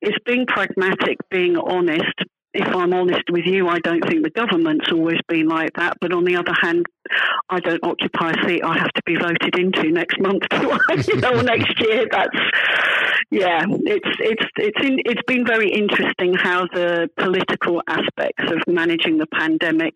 It's 0.00 0.18
being 0.24 0.46
pragmatic, 0.46 1.18
being 1.30 1.56
honest, 1.56 2.14
if 2.54 2.68
I'm 2.74 2.94
honest 2.94 3.24
with 3.30 3.46
you, 3.46 3.68
I 3.68 3.80
don't 3.80 4.06
think 4.08 4.22
the 4.22 4.30
government's 4.30 4.90
always 4.92 5.18
been 5.26 5.48
like 5.48 5.72
that. 5.76 5.96
But 6.00 6.12
on 6.12 6.24
the 6.24 6.36
other 6.36 6.54
hand, 6.60 6.86
I 7.50 7.60
don't 7.60 7.84
occupy 7.84 8.30
a 8.30 8.48
seat 8.48 8.62
I 8.64 8.78
have 8.78 8.92
to 8.92 9.02
be 9.04 9.16
voted 9.16 9.58
into 9.58 9.90
next 9.90 10.18
month, 10.20 10.44
you 11.08 11.16
know, 11.20 11.40
next 11.40 11.80
year. 11.80 12.06
That's 12.10 12.36
yeah. 13.30 13.64
It's 13.68 14.08
it's 14.20 14.44
it's 14.56 14.86
in, 14.86 14.98
it's 15.04 15.22
been 15.26 15.46
very 15.46 15.70
interesting 15.70 16.34
how 16.34 16.66
the 16.72 17.08
political 17.16 17.82
aspects 17.86 18.44
of 18.50 18.62
managing 18.66 19.18
the 19.18 19.26
pandemic 19.26 19.94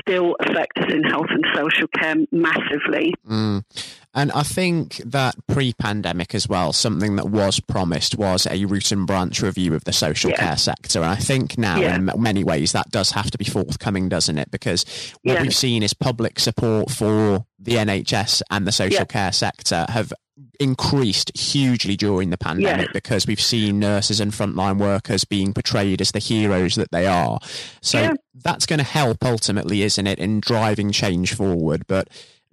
still 0.00 0.36
affect 0.40 0.78
us 0.78 0.92
in 0.92 1.02
health 1.04 1.28
and 1.30 1.44
social 1.54 1.88
care 1.88 2.16
massively. 2.32 3.14
Mm. 3.28 3.64
And 4.12 4.32
I 4.32 4.42
think 4.42 4.96
that 5.04 5.36
pre 5.46 5.72
pandemic 5.72 6.34
as 6.34 6.48
well, 6.48 6.72
something 6.72 7.14
that 7.16 7.28
was 7.28 7.60
promised 7.60 8.18
was 8.18 8.46
a 8.50 8.64
root 8.64 8.90
and 8.90 9.06
branch 9.06 9.40
review 9.40 9.74
of 9.74 9.84
the 9.84 9.92
social 9.92 10.30
yeah. 10.30 10.36
care 10.36 10.56
sector. 10.56 11.00
And 11.00 11.10
I 11.10 11.14
think 11.14 11.56
now, 11.56 11.78
yeah. 11.78 11.94
in 11.94 12.10
many 12.18 12.42
ways, 12.42 12.72
that 12.72 12.90
does 12.90 13.12
have 13.12 13.30
to 13.30 13.38
be 13.38 13.44
forthcoming, 13.44 14.08
doesn't 14.08 14.36
it? 14.36 14.50
Because 14.50 14.84
what 15.22 15.34
yeah. 15.34 15.42
we've 15.42 15.54
seen 15.54 15.84
is 15.84 15.94
public 15.94 16.39
support 16.40 16.90
for 16.90 17.46
the 17.58 17.74
NHS 17.74 18.42
and 18.50 18.66
the 18.66 18.72
social 18.72 19.06
care 19.06 19.32
sector 19.32 19.86
have 19.88 20.12
increased 20.58 21.36
hugely 21.38 21.96
during 21.96 22.30
the 22.30 22.38
pandemic 22.38 22.92
because 22.92 23.26
we've 23.26 23.40
seen 23.40 23.78
nurses 23.78 24.20
and 24.20 24.32
frontline 24.32 24.78
workers 24.78 25.24
being 25.24 25.52
portrayed 25.52 26.00
as 26.00 26.12
the 26.12 26.18
heroes 26.18 26.74
that 26.74 26.90
they 26.90 27.06
are. 27.06 27.38
So 27.82 28.14
that's 28.34 28.66
going 28.66 28.78
to 28.78 28.84
help 28.84 29.24
ultimately, 29.24 29.82
isn't 29.82 30.06
it, 30.06 30.18
in 30.18 30.40
driving 30.40 30.92
change 30.92 31.34
forward? 31.34 31.86
But 31.86 32.08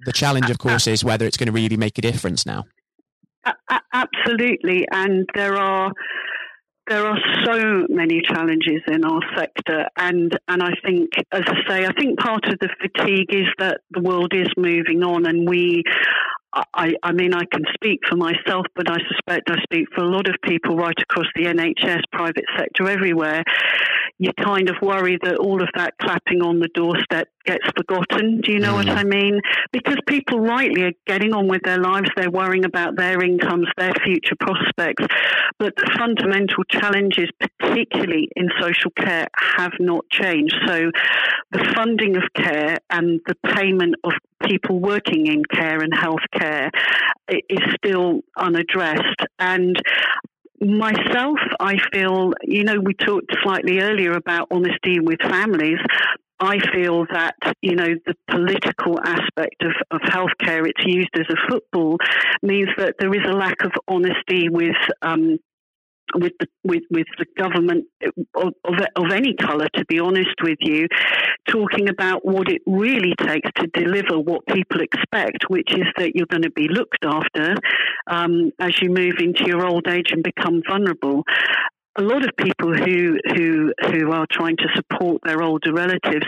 the 0.05 0.11
challenge, 0.11 0.49
of 0.49 0.57
course, 0.57 0.87
is 0.87 1.03
whether 1.03 1.25
it's 1.25 1.37
going 1.37 1.47
to 1.47 1.53
really 1.53 1.77
make 1.77 1.97
a 1.97 2.01
difference 2.01 2.45
now. 2.45 2.65
Absolutely, 3.93 4.85
and 4.91 5.27
there 5.33 5.55
are 5.55 5.91
there 6.87 7.05
are 7.05 7.17
so 7.45 7.85
many 7.89 8.21
challenges 8.21 8.81
in 8.87 9.03
our 9.03 9.21
sector, 9.37 9.87
and 9.97 10.37
and 10.47 10.63
I 10.63 10.71
think, 10.85 11.09
as 11.31 11.43
I 11.45 11.55
say, 11.67 11.85
I 11.85 11.91
think 11.99 12.19
part 12.19 12.45
of 12.45 12.57
the 12.59 12.69
fatigue 12.81 13.33
is 13.33 13.47
that 13.59 13.81
the 13.91 14.01
world 14.01 14.33
is 14.33 14.47
moving 14.57 15.03
on, 15.03 15.25
and 15.25 15.47
we. 15.47 15.83
I, 16.73 16.93
I 17.03 17.11
mean, 17.11 17.35
I 17.35 17.43
can 17.51 17.65
speak 17.75 17.99
for 18.09 18.15
myself, 18.15 18.65
but 18.75 18.89
I 18.89 18.97
suspect 19.09 19.51
I 19.51 19.61
speak 19.61 19.89
for 19.93 20.03
a 20.03 20.09
lot 20.09 20.27
of 20.27 20.35
people 20.43 20.75
right 20.75 20.95
across 20.99 21.27
the 21.35 21.43
NHS, 21.43 22.01
private 22.11 22.45
sector, 22.57 22.89
everywhere 22.89 23.43
you 24.19 24.31
kind 24.33 24.69
of 24.69 24.75
worry 24.81 25.19
that 25.21 25.37
all 25.37 25.61
of 25.61 25.69
that 25.75 25.93
clapping 26.01 26.41
on 26.41 26.59
the 26.59 26.69
doorstep 26.73 27.29
gets 27.45 27.65
forgotten. 27.75 28.41
Do 28.41 28.51
you 28.51 28.59
know 28.59 28.73
mm. 28.73 28.85
what 28.85 28.89
I 28.89 29.03
mean? 29.03 29.39
Because 29.71 29.97
people 30.07 30.39
rightly 30.39 30.83
are 30.83 30.93
getting 31.05 31.33
on 31.33 31.47
with 31.47 31.61
their 31.63 31.77
lives, 31.77 32.09
they're 32.15 32.31
worrying 32.31 32.65
about 32.65 32.97
their 32.97 33.21
incomes, 33.23 33.67
their 33.77 33.93
future 34.03 34.35
prospects. 34.39 35.05
But 35.59 35.75
the 35.75 35.91
fundamental 35.97 36.63
challenges, 36.69 37.29
particularly 37.39 38.29
in 38.35 38.49
social 38.59 38.91
care, 38.91 39.27
have 39.55 39.73
not 39.79 40.09
changed. 40.09 40.55
So 40.65 40.91
the 41.51 41.73
funding 41.75 42.17
of 42.17 42.23
care 42.35 42.77
and 42.89 43.19
the 43.27 43.35
payment 43.55 43.95
of 44.03 44.13
people 44.43 44.79
working 44.79 45.27
in 45.27 45.43
care 45.45 45.79
and 45.79 45.93
healthcare 45.93 46.69
is 47.29 47.59
still 47.75 48.21
unaddressed. 48.37 49.21
And 49.39 49.75
myself, 50.59 51.37
I 51.59 51.77
feel, 51.91 52.33
you 52.43 52.63
know, 52.63 52.79
we 52.79 52.93
talked 52.93 53.31
slightly 53.43 53.79
earlier 53.79 54.13
about 54.13 54.47
honesty 54.51 54.99
with 54.99 55.19
families. 55.21 55.79
I 56.39 56.59
feel 56.71 57.05
that, 57.11 57.35
you 57.61 57.75
know, 57.75 57.95
the 58.05 58.13
political 58.29 58.99
aspect 58.99 59.63
of, 59.63 59.73
of 59.89 60.01
healthcare, 60.01 60.67
it's 60.67 60.85
used 60.85 61.09
as 61.15 61.25
a 61.29 61.49
football, 61.49 61.97
means 62.43 62.69
that 62.77 62.95
there 62.99 63.13
is 63.13 63.25
a 63.27 63.33
lack 63.33 63.63
of 63.63 63.71
honesty 63.87 64.47
with 64.49 64.75
um, 65.01 65.39
with 66.15 66.33
the 66.39 66.47
with 66.63 66.83
with 66.89 67.07
the 67.17 67.25
government 67.37 67.85
of, 68.35 68.53
of, 68.65 68.73
of 68.95 69.11
any 69.11 69.35
colour, 69.35 69.67
to 69.75 69.85
be 69.85 69.99
honest 69.99 70.35
with 70.41 70.57
you, 70.61 70.87
talking 71.49 71.89
about 71.89 72.25
what 72.25 72.49
it 72.49 72.61
really 72.65 73.13
takes 73.25 73.49
to 73.57 73.67
deliver 73.73 74.19
what 74.19 74.45
people 74.47 74.81
expect, 74.81 75.45
which 75.49 75.71
is 75.73 75.87
that 75.97 76.15
you're 76.15 76.27
going 76.27 76.43
to 76.43 76.51
be 76.51 76.67
looked 76.67 77.05
after 77.05 77.55
um, 78.07 78.51
as 78.59 78.71
you 78.81 78.89
move 78.89 79.15
into 79.19 79.45
your 79.45 79.65
old 79.65 79.87
age 79.87 80.11
and 80.11 80.23
become 80.23 80.61
vulnerable 80.67 81.23
a 81.97 82.01
lot 82.01 82.23
of 82.23 82.35
people 82.37 82.73
who 82.73 83.17
who 83.35 83.73
who 83.91 84.11
are 84.11 84.27
trying 84.31 84.57
to 84.57 84.67
support 84.75 85.21
their 85.23 85.41
older 85.41 85.73
relatives 85.73 86.25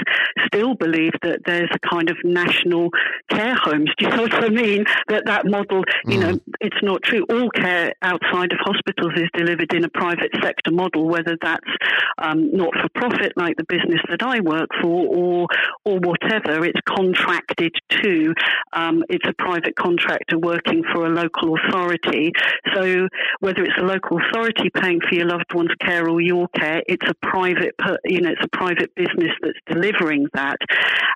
still 0.47 0.73
believe 0.73 1.11
that 1.21 1.41
there's 1.45 1.69
a 1.73 1.87
kind 1.87 2.09
of 2.09 2.17
national 2.23 2.89
care 3.29 3.55
homes. 3.55 3.89
Do 3.97 4.05
you 4.05 4.15
know 4.15 4.23
what 4.23 4.43
I 4.43 4.49
mean? 4.49 4.85
That 5.07 5.25
that 5.25 5.45
model, 5.45 5.83
you 6.05 6.19
mm. 6.19 6.21
know, 6.21 6.39
it's 6.59 6.81
not 6.81 7.03
true. 7.03 7.25
All 7.29 7.49
care 7.51 7.93
outside 8.01 8.51
of 8.51 8.59
hospitals 8.61 9.13
is 9.15 9.29
delivered 9.33 9.73
in 9.73 9.83
a 9.83 9.89
private 9.89 10.31
sector 10.41 10.71
model, 10.71 11.07
whether 11.07 11.37
that's 11.41 11.69
um, 12.17 12.51
not 12.55 12.73
for 12.73 12.89
profit 12.95 13.33
like 13.37 13.55
the 13.57 13.65
business 13.65 14.01
that 14.09 14.23
I 14.23 14.39
work 14.39 14.69
for, 14.81 15.07
or 15.07 15.47
or 15.85 15.99
whatever. 15.99 16.65
It's 16.65 16.81
contracted 16.87 17.73
to. 18.01 18.33
Um, 18.73 19.03
it's 19.09 19.27
a 19.27 19.33
private 19.33 19.75
contractor 19.75 20.39
working 20.39 20.83
for 20.93 21.05
a 21.05 21.09
local 21.09 21.55
authority. 21.55 22.31
So 22.73 23.07
whether 23.39 23.63
it's 23.63 23.77
a 23.79 23.85
local 23.85 24.19
authority 24.19 24.69
paying 24.73 24.99
for 25.07 25.15
your 25.15 25.27
loved 25.27 25.45
one's 25.59 25.75
care 25.81 26.07
or 26.09 26.21
your 26.21 26.47
care. 26.49 26.81
It's 26.87 27.05
a 27.07 27.13
private, 27.21 27.75
you 28.05 28.21
know, 28.21 28.31
it's 28.31 28.43
a 28.43 28.57
private 28.57 28.93
business 28.95 29.31
that's 29.41 29.59
delivering 29.67 30.27
that, 30.33 30.57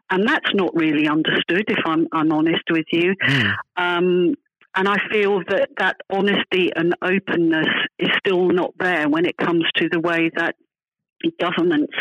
and 0.10 0.28
that's 0.28 0.54
not 0.54 0.76
really 0.76 1.08
understood. 1.08 1.66
If 1.68 1.80
I'm, 1.86 2.08
I'm 2.12 2.32
honest 2.32 2.64
with 2.70 2.86
you. 2.92 3.16
Mm. 3.24 3.54
Um, 3.78 4.34
and 4.76 4.88
I 4.88 4.98
feel 5.12 5.42
that 5.50 5.70
that 5.78 5.98
honesty 6.12 6.72
and 6.76 6.96
openness 7.02 7.68
is 8.00 8.10
still 8.18 8.50
not 8.50 8.72
there 8.80 9.08
when 9.08 9.26
it 9.26 9.38
comes 9.38 9.66
to 9.76 9.88
the 9.90 10.00
way 10.00 10.32
that 10.36 10.56
governments 11.40 11.94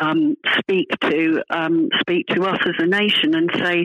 um, 0.00 0.34
speak 0.58 0.88
to 1.00 1.42
um, 1.50 1.88
speak 2.00 2.26
to 2.28 2.42
us 2.42 2.58
as 2.66 2.74
a 2.78 2.86
nation 2.86 3.34
and 3.34 3.50
say, 3.54 3.84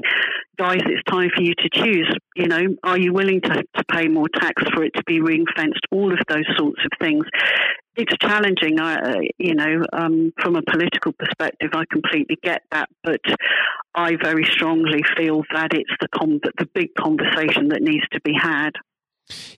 guys, 0.58 0.82
it's 0.86 1.04
time 1.10 1.30
for 1.36 1.44
you 1.44 1.54
to 1.56 1.70
choose. 1.72 2.12
You 2.36 2.48
know, 2.48 2.62
are 2.84 2.98
you 2.98 3.14
willing 3.14 3.42
to, 3.42 3.64
to 3.76 3.84
pay 3.92 4.08
more 4.08 4.28
tax 4.34 4.64
for 4.74 4.84
it 4.84 4.94
to 4.96 5.04
be 5.06 5.22
ring 5.22 5.46
fenced? 5.56 5.82
All 5.92 6.12
of 6.12 6.20
those 6.28 6.46
sorts 6.58 6.82
of 6.84 6.92
things. 7.00 7.26
It's 8.00 8.16
challenging, 8.22 8.80
uh, 8.80 9.20
you 9.38 9.56
know, 9.56 9.86
um, 9.92 10.32
from 10.42 10.56
a 10.56 10.62
political 10.62 11.12
perspective. 11.12 11.72
I 11.74 11.84
completely 11.92 12.38
get 12.42 12.62
that, 12.72 12.88
but 13.04 13.20
I 13.94 14.16
very 14.16 14.46
strongly 14.46 15.02
feel 15.18 15.44
that 15.54 15.74
it's 15.74 15.92
the 16.00 16.08
com- 16.08 16.40
the 16.58 16.66
big 16.74 16.96
conversation 16.96 17.68
that 17.70 17.82
needs 17.82 18.06
to 18.14 18.22
be 18.22 18.34
had. 18.34 18.72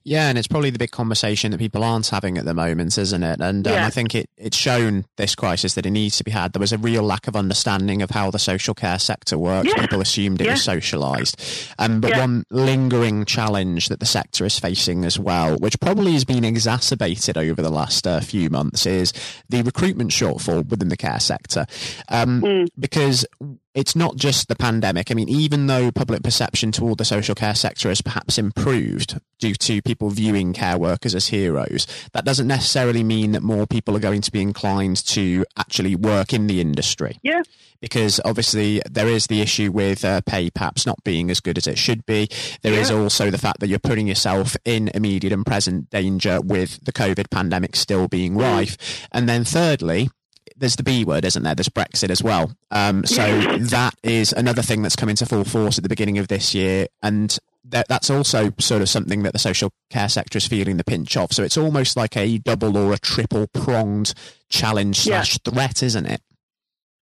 Yeah, 0.04 0.30
and 0.30 0.38
it's 0.38 0.48
probably 0.48 0.70
the 0.70 0.80
big 0.80 0.92
conversation 0.92 1.52
that 1.52 1.58
people 1.58 1.84
aren't 1.84 2.08
having 2.08 2.38
at 2.38 2.46
the 2.46 2.54
moment, 2.54 2.98
isn't 2.98 3.24
it? 3.24 3.40
And 3.40 3.68
um, 3.68 3.74
yeah. 3.74 3.86
I 3.86 3.90
think 3.90 4.16
it, 4.16 4.30
it's 4.38 4.58
shown 4.58 5.06
this 5.18 5.36
crisis 5.36 5.76
that 5.76 5.86
it 5.86 5.92
needs 5.92 6.18
to 6.18 6.24
be 6.24 6.32
had. 6.32 6.54
There 6.54 6.60
was 6.60 6.74
a 6.74 6.78
real 6.78 7.04
lack 7.04 7.28
of 7.28 7.36
understanding 7.36 8.02
of 8.02 8.10
how 8.10 8.32
the 8.32 8.40
social 8.40 8.74
care 8.74 9.00
sector 9.00 9.38
works. 9.38 9.70
Yeah. 9.70 9.82
People 9.82 10.02
assumed 10.02 10.42
it 10.42 10.46
yeah. 10.46 10.54
was 10.54 10.66
socialised. 10.66 11.74
Um, 11.80 12.02
but 12.02 12.18
one 12.18 12.46
lingering 12.50 13.26
challenge 13.26 13.90
that 13.90 14.00
the 14.00 14.06
sector 14.06 14.46
is 14.46 14.60
facing 14.60 15.06
as 15.06 15.20
well, 15.20 15.58
which 15.58 15.80
probably 15.80 16.14
has 16.14 16.26
been 16.26 16.44
exacerbated 16.44 17.38
over 17.38 17.62
the 17.62 17.70
last 17.70 18.08
uh, 18.08 18.20
few 18.20 18.50
months, 18.50 18.86
is 18.86 19.14
the 19.50 19.62
recruitment 19.62 20.12
shortfall 20.12 20.68
within 20.68 20.90
the 20.90 20.98
care 20.98 21.20
sector. 21.20 21.66
Um, 22.10 22.42
mm. 22.42 22.68
Because 22.78 23.26
it's 23.74 23.96
not 23.96 24.18
just 24.18 24.48
the 24.48 24.56
pandemic. 24.56 25.12
I 25.12 25.14
mean, 25.14 25.30
even 25.30 25.68
though 25.68 25.92
public 25.92 26.24
perception 26.24 26.72
toward 26.72 26.98
the 26.98 27.06
social 27.06 27.36
care 27.36 27.56
sector 27.56 27.90
has 27.90 28.02
perhaps 28.02 28.38
improved 28.38 29.20
due 29.40 29.56
to 29.56 29.82
people 29.82 30.10
viewing 30.10 30.54
care 30.54 30.78
workers 30.78 31.16
as 31.16 31.28
heroes, 31.28 31.88
that 32.14 32.26
doesn't 32.26 32.48
necessarily 32.48 33.04
mean 33.04 33.32
that 33.32 33.42
more 33.42 33.66
people 33.66 33.96
are 33.96 34.02
going 34.02 34.22
to 34.22 34.32
be 34.32 34.42
inclined 34.42 34.98
to 35.08 35.46
actually 35.58 35.96
work 35.96 36.34
in 36.34 36.48
the 36.48 36.60
industry. 36.60 37.18
Yeah. 37.24 37.44
Because 37.80 38.20
obviously 38.26 38.82
there 38.90 39.08
is 39.08 39.28
the 39.28 39.42
issue 39.42 39.72
with 39.72 40.06
uh, 40.06 40.22
pay 40.22 40.50
perhaps 40.50 40.86
not 40.86 41.04
being 41.04 41.32
as 41.32 41.40
good 41.40 41.58
as 41.58 41.66
it 41.66 41.78
should 41.78 42.06
be. 42.06 42.30
There 42.62 42.74
yeah. 42.74 42.82
is 42.82 42.92
also 42.92 43.32
the 43.32 43.38
fact 43.38 43.60
that 43.62 43.68
you're 43.68 43.80
putting 43.80 44.08
yourself 44.08 44.56
in 44.66 44.90
immediate 44.90 45.34
and 45.34 45.46
present 45.46 45.90
danger 45.90 46.40
with 46.42 46.84
the 46.84 46.92
COVID 46.94 47.32
pandemic 47.32 47.76
still 47.76 48.08
being 48.08 48.34
mm. 48.34 48.42
rife. 48.42 49.08
And 49.12 49.28
then 49.28 49.44
thirdly, 49.46 50.10
there's 50.56 50.76
the 50.76 50.84
B 50.84 51.04
word, 51.04 51.26
isn't 51.26 51.44
there? 51.44 51.56
There's 51.56 51.70
Brexit 51.70 52.10
as 52.10 52.24
well. 52.24 52.52
Um, 52.70 53.06
so 53.06 53.22
that 53.58 53.96
is 54.04 54.34
another 54.34 54.62
thing 54.62 54.82
that's 54.82 54.96
come 54.96 55.10
into 55.10 55.26
full 55.26 55.44
force 55.44 55.78
at 55.78 55.84
the 55.84 55.90
beginning 55.90 56.18
of 56.18 56.28
this 56.28 56.54
year, 56.54 56.88
and 57.02 57.38
that, 57.66 57.88
that's 57.88 58.10
also 58.10 58.52
sort 58.60 58.82
of 58.82 58.90
something 58.90 59.24
that 59.24 59.34
the 59.34 59.40
social 59.40 59.72
care 59.90 60.10
sector 60.10 60.38
is 60.38 60.48
feeling 60.48 60.78
the 60.78 60.84
pinch 60.84 61.16
of. 61.18 61.32
So 61.32 61.44
it's 61.44 61.58
almost 61.58 61.96
like 61.98 62.16
a 62.18 62.38
double 62.38 62.78
or 62.78 62.94
a 62.94 62.98
triple 62.98 63.48
pronged 63.48 64.14
challenge 64.50 65.00
slash 65.02 65.38
threat, 65.40 65.84
isn't 65.84 66.06
it? 66.06 66.22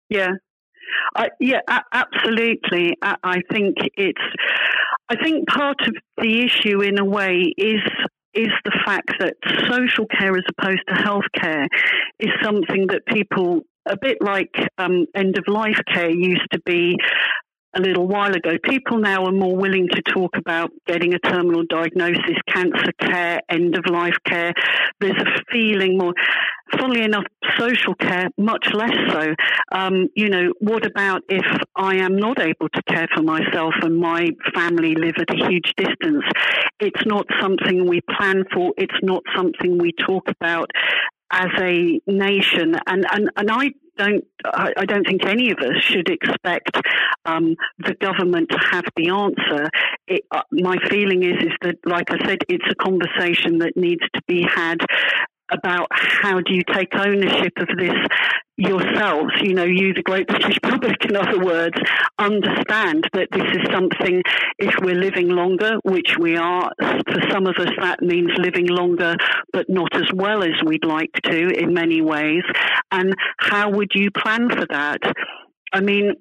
Yeah, 0.08 0.32
I, 1.14 1.28
yeah, 1.40 1.60
absolutely. 1.92 2.96
I, 3.02 3.16
I 3.22 3.40
think 3.52 3.76
it's. 3.96 4.22
I 5.10 5.16
think 5.16 5.48
part 5.48 5.80
of 5.86 5.94
the 6.18 6.44
issue, 6.44 6.82
in 6.82 6.98
a 6.98 7.04
way, 7.04 7.54
is 7.56 7.80
is 8.38 8.52
the 8.64 8.80
fact 8.86 9.10
that 9.18 9.34
social 9.68 10.06
care 10.06 10.36
as 10.36 10.44
opposed 10.48 10.82
to 10.86 10.94
healthcare 10.94 11.66
is 12.20 12.30
something 12.42 12.86
that 12.88 13.04
people, 13.06 13.62
a 13.86 13.96
bit 14.00 14.18
like 14.20 14.54
um, 14.78 15.06
end 15.14 15.36
of 15.38 15.44
life 15.48 15.78
care 15.92 16.10
used 16.10 16.46
to 16.52 16.60
be 16.64 16.96
a 17.74 17.80
little 17.80 18.06
while 18.06 18.34
ago. 18.34 18.56
People 18.62 18.98
now 18.98 19.26
are 19.26 19.32
more 19.32 19.54
willing 19.54 19.88
to 19.88 20.02
talk 20.02 20.36
about 20.36 20.70
getting 20.86 21.14
a 21.14 21.18
terminal 21.18 21.64
diagnosis, 21.68 22.36
cancer 22.48 22.92
care, 23.00 23.40
end 23.48 23.76
of 23.76 23.84
life 23.90 24.16
care. 24.24 24.52
There's 25.00 25.20
a 25.20 25.42
feeling 25.52 25.98
more. 25.98 26.14
Funnily 26.78 27.02
enough, 27.02 27.24
social 27.58 27.94
care, 27.94 28.28
much 28.36 28.68
less 28.74 28.92
so. 29.10 29.34
Um, 29.72 30.08
you 30.14 30.28
know, 30.28 30.52
what 30.60 30.84
about 30.84 31.22
if 31.28 31.46
I 31.76 31.96
am 31.96 32.16
not 32.16 32.40
able 32.40 32.68
to 32.68 32.82
care 32.82 33.08
for 33.14 33.22
myself 33.22 33.74
and 33.82 33.96
my 33.98 34.28
family 34.54 34.94
live 34.94 35.14
at 35.18 35.30
a 35.30 35.48
huge 35.48 35.72
distance? 35.76 36.24
It's 36.80 37.06
not 37.06 37.26
something 37.40 37.86
we 37.86 38.00
plan 38.16 38.44
for. 38.52 38.72
It's 38.76 38.98
not 39.02 39.22
something 39.34 39.78
we 39.78 39.92
talk 39.92 40.28
about 40.28 40.70
as 41.30 41.48
a 41.58 42.00
nation. 42.06 42.76
And, 42.86 43.06
and, 43.12 43.30
and 43.36 43.50
I 43.50 43.72
don't 43.98 44.24
I, 44.44 44.84
don't 44.86 45.04
think 45.04 45.26
any 45.26 45.50
of 45.50 45.58
us 45.58 45.82
should 45.82 46.08
expect 46.08 46.70
um, 47.24 47.56
the 47.78 47.94
government 47.94 48.48
to 48.50 48.58
have 48.70 48.84
the 48.96 49.08
answer. 49.08 49.68
It, 50.06 50.24
uh, 50.30 50.42
my 50.52 50.76
feeling 50.88 51.22
is 51.24 51.42
is 51.42 51.52
that, 51.62 51.76
like 51.84 52.10
I 52.10 52.18
said, 52.26 52.38
it's 52.48 52.64
a 52.70 52.74
conversation 52.76 53.58
that 53.58 53.76
needs 53.76 54.02
to 54.14 54.22
be 54.26 54.42
had 54.42 54.78
about 55.50 55.88
how 55.90 56.40
do 56.40 56.54
you 56.54 56.62
take 56.72 56.94
ownership 56.94 57.52
of 57.58 57.68
this 57.78 57.96
yourselves, 58.58 59.30
you 59.40 59.54
know, 59.54 59.64
you, 59.64 59.94
the 59.94 60.02
great 60.02 60.26
British 60.26 60.58
public, 60.62 61.04
in 61.04 61.16
other 61.16 61.38
words, 61.38 61.76
understand 62.18 63.08
that 63.12 63.28
this 63.30 63.50
is 63.52 63.72
something, 63.72 64.20
if 64.58 64.74
we're 64.82 64.96
living 64.96 65.28
longer, 65.28 65.76
which 65.84 66.16
we 66.18 66.36
are, 66.36 66.72
for 66.78 67.30
some 67.30 67.46
of 67.46 67.54
us 67.58 67.70
that 67.80 68.02
means 68.02 68.30
living 68.36 68.66
longer, 68.66 69.14
but 69.52 69.66
not 69.68 69.94
as 69.94 70.10
well 70.12 70.42
as 70.42 70.54
we'd 70.66 70.84
like 70.84 71.12
to 71.22 71.48
in 71.50 71.72
many 71.72 72.02
ways. 72.02 72.42
And 72.90 73.14
how 73.38 73.70
would 73.70 73.92
you 73.94 74.10
plan 74.10 74.50
for 74.50 74.66
that? 74.70 75.00
I 75.72 75.80
mean, 75.80 76.14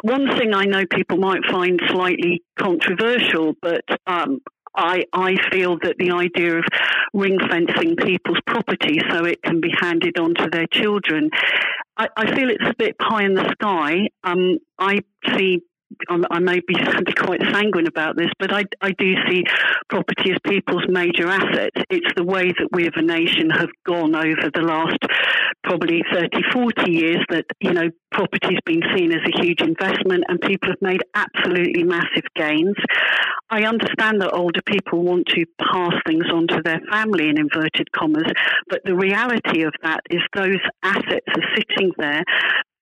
one 0.00 0.26
thing 0.38 0.54
I 0.54 0.64
know 0.64 0.84
people 0.90 1.18
might 1.18 1.44
find 1.50 1.78
slightly 1.90 2.42
controversial, 2.58 3.52
but 3.60 3.84
um, 4.06 4.40
I, 4.74 5.04
I 5.12 5.36
feel 5.50 5.78
that 5.82 5.96
the 5.98 6.12
idea 6.12 6.58
of 6.58 6.64
ring 7.12 7.38
fencing 7.50 7.96
people's 7.96 8.40
property 8.46 8.98
so 9.10 9.24
it 9.24 9.42
can 9.42 9.60
be 9.60 9.72
handed 9.78 10.18
on 10.18 10.34
to 10.34 10.48
their 10.50 10.66
children, 10.66 11.30
I, 11.96 12.08
I 12.16 12.34
feel 12.34 12.50
it's 12.50 12.64
a 12.64 12.74
bit 12.76 12.98
pie 12.98 13.24
in 13.24 13.34
the 13.34 13.48
sky. 13.52 14.08
Um, 14.24 14.58
I 14.78 15.00
see 15.36 15.62
I 16.08 16.38
may 16.38 16.60
be 16.66 16.74
quite 17.16 17.40
sanguine 17.52 17.86
about 17.86 18.16
this, 18.16 18.30
but 18.38 18.52
I, 18.52 18.64
I 18.80 18.92
do 18.92 19.14
see 19.28 19.44
property 19.88 20.32
as 20.32 20.38
people's 20.44 20.84
major 20.88 21.28
assets. 21.28 21.76
It's 21.90 22.12
the 22.16 22.24
way 22.24 22.48
that 22.48 22.68
we 22.72 22.86
as 22.86 22.92
a 22.96 23.02
nation 23.02 23.50
have 23.50 23.70
gone 23.86 24.14
over 24.14 24.50
the 24.52 24.62
last 24.62 24.98
probably 25.64 26.02
30, 26.12 26.28
40 26.52 26.90
years 26.90 27.24
that, 27.30 27.44
you 27.60 27.72
know, 27.72 27.88
property's 28.10 28.58
been 28.66 28.82
seen 28.96 29.12
as 29.12 29.20
a 29.26 29.42
huge 29.42 29.60
investment 29.60 30.24
and 30.28 30.40
people 30.40 30.70
have 30.70 30.82
made 30.82 31.02
absolutely 31.14 31.84
massive 31.84 32.24
gains. 32.34 32.76
I 33.50 33.64
understand 33.64 34.20
that 34.22 34.32
older 34.32 34.62
people 34.66 35.02
want 35.02 35.26
to 35.28 35.44
pass 35.60 35.92
things 36.06 36.24
on 36.32 36.46
to 36.48 36.62
their 36.64 36.80
family 36.90 37.28
in 37.28 37.38
inverted 37.38 37.92
commas, 37.92 38.30
but 38.68 38.80
the 38.84 38.96
reality 38.96 39.62
of 39.62 39.74
that 39.82 40.00
is 40.10 40.20
those 40.34 40.60
assets 40.82 41.26
are 41.28 41.56
sitting 41.56 41.92
there 41.98 42.24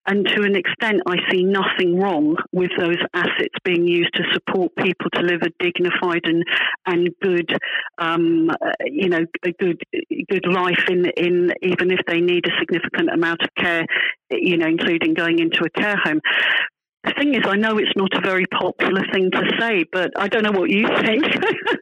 and 0.07 0.27
to 0.27 0.43
an 0.43 0.57
extent, 0.57 1.03
I 1.07 1.17
see 1.31 1.45
nothing 1.45 1.99
wrong 1.99 2.37
with 2.53 2.71
those 2.79 2.97
assets 3.13 3.55
being 3.65 3.87
used 3.87 4.15
to 4.15 4.23
support 4.33 4.75
people 4.77 5.11
to 5.15 5.21
live 5.21 5.43
a 5.43 5.51
dignified 5.63 6.23
and 6.25 6.43
and 6.87 7.11
good, 7.23 7.55
um, 7.99 8.51
you 8.87 9.09
know, 9.09 9.25
a 9.45 9.53
good 9.53 9.81
good 10.31 10.47
life 10.47 10.85
in 10.89 11.07
in 11.17 11.53
even 11.63 11.91
if 11.91 12.01
they 12.07 12.21
need 12.21 12.47
a 12.47 12.59
significant 12.59 13.11
amount 13.13 13.43
of 13.43 13.49
care, 13.57 13.85
you 14.31 14.57
know, 14.57 14.67
including 14.67 15.13
going 15.13 15.39
into 15.39 15.65
a 15.65 15.71
care 15.71 15.97
home. 16.03 16.21
The 17.05 17.15
thing 17.19 17.35
is, 17.35 17.45
I 17.47 17.57
know 17.57 17.79
it's 17.79 17.97
not 17.97 18.13
a 18.13 18.21
very 18.21 18.45
popular 18.47 19.03
thing 19.11 19.31
to 19.31 19.57
say, 19.59 19.85
but 19.91 20.11
I 20.17 20.29
don't 20.29 20.43
know 20.43 20.53
what 20.53 20.69
you 20.69 20.87
think. 21.03 21.25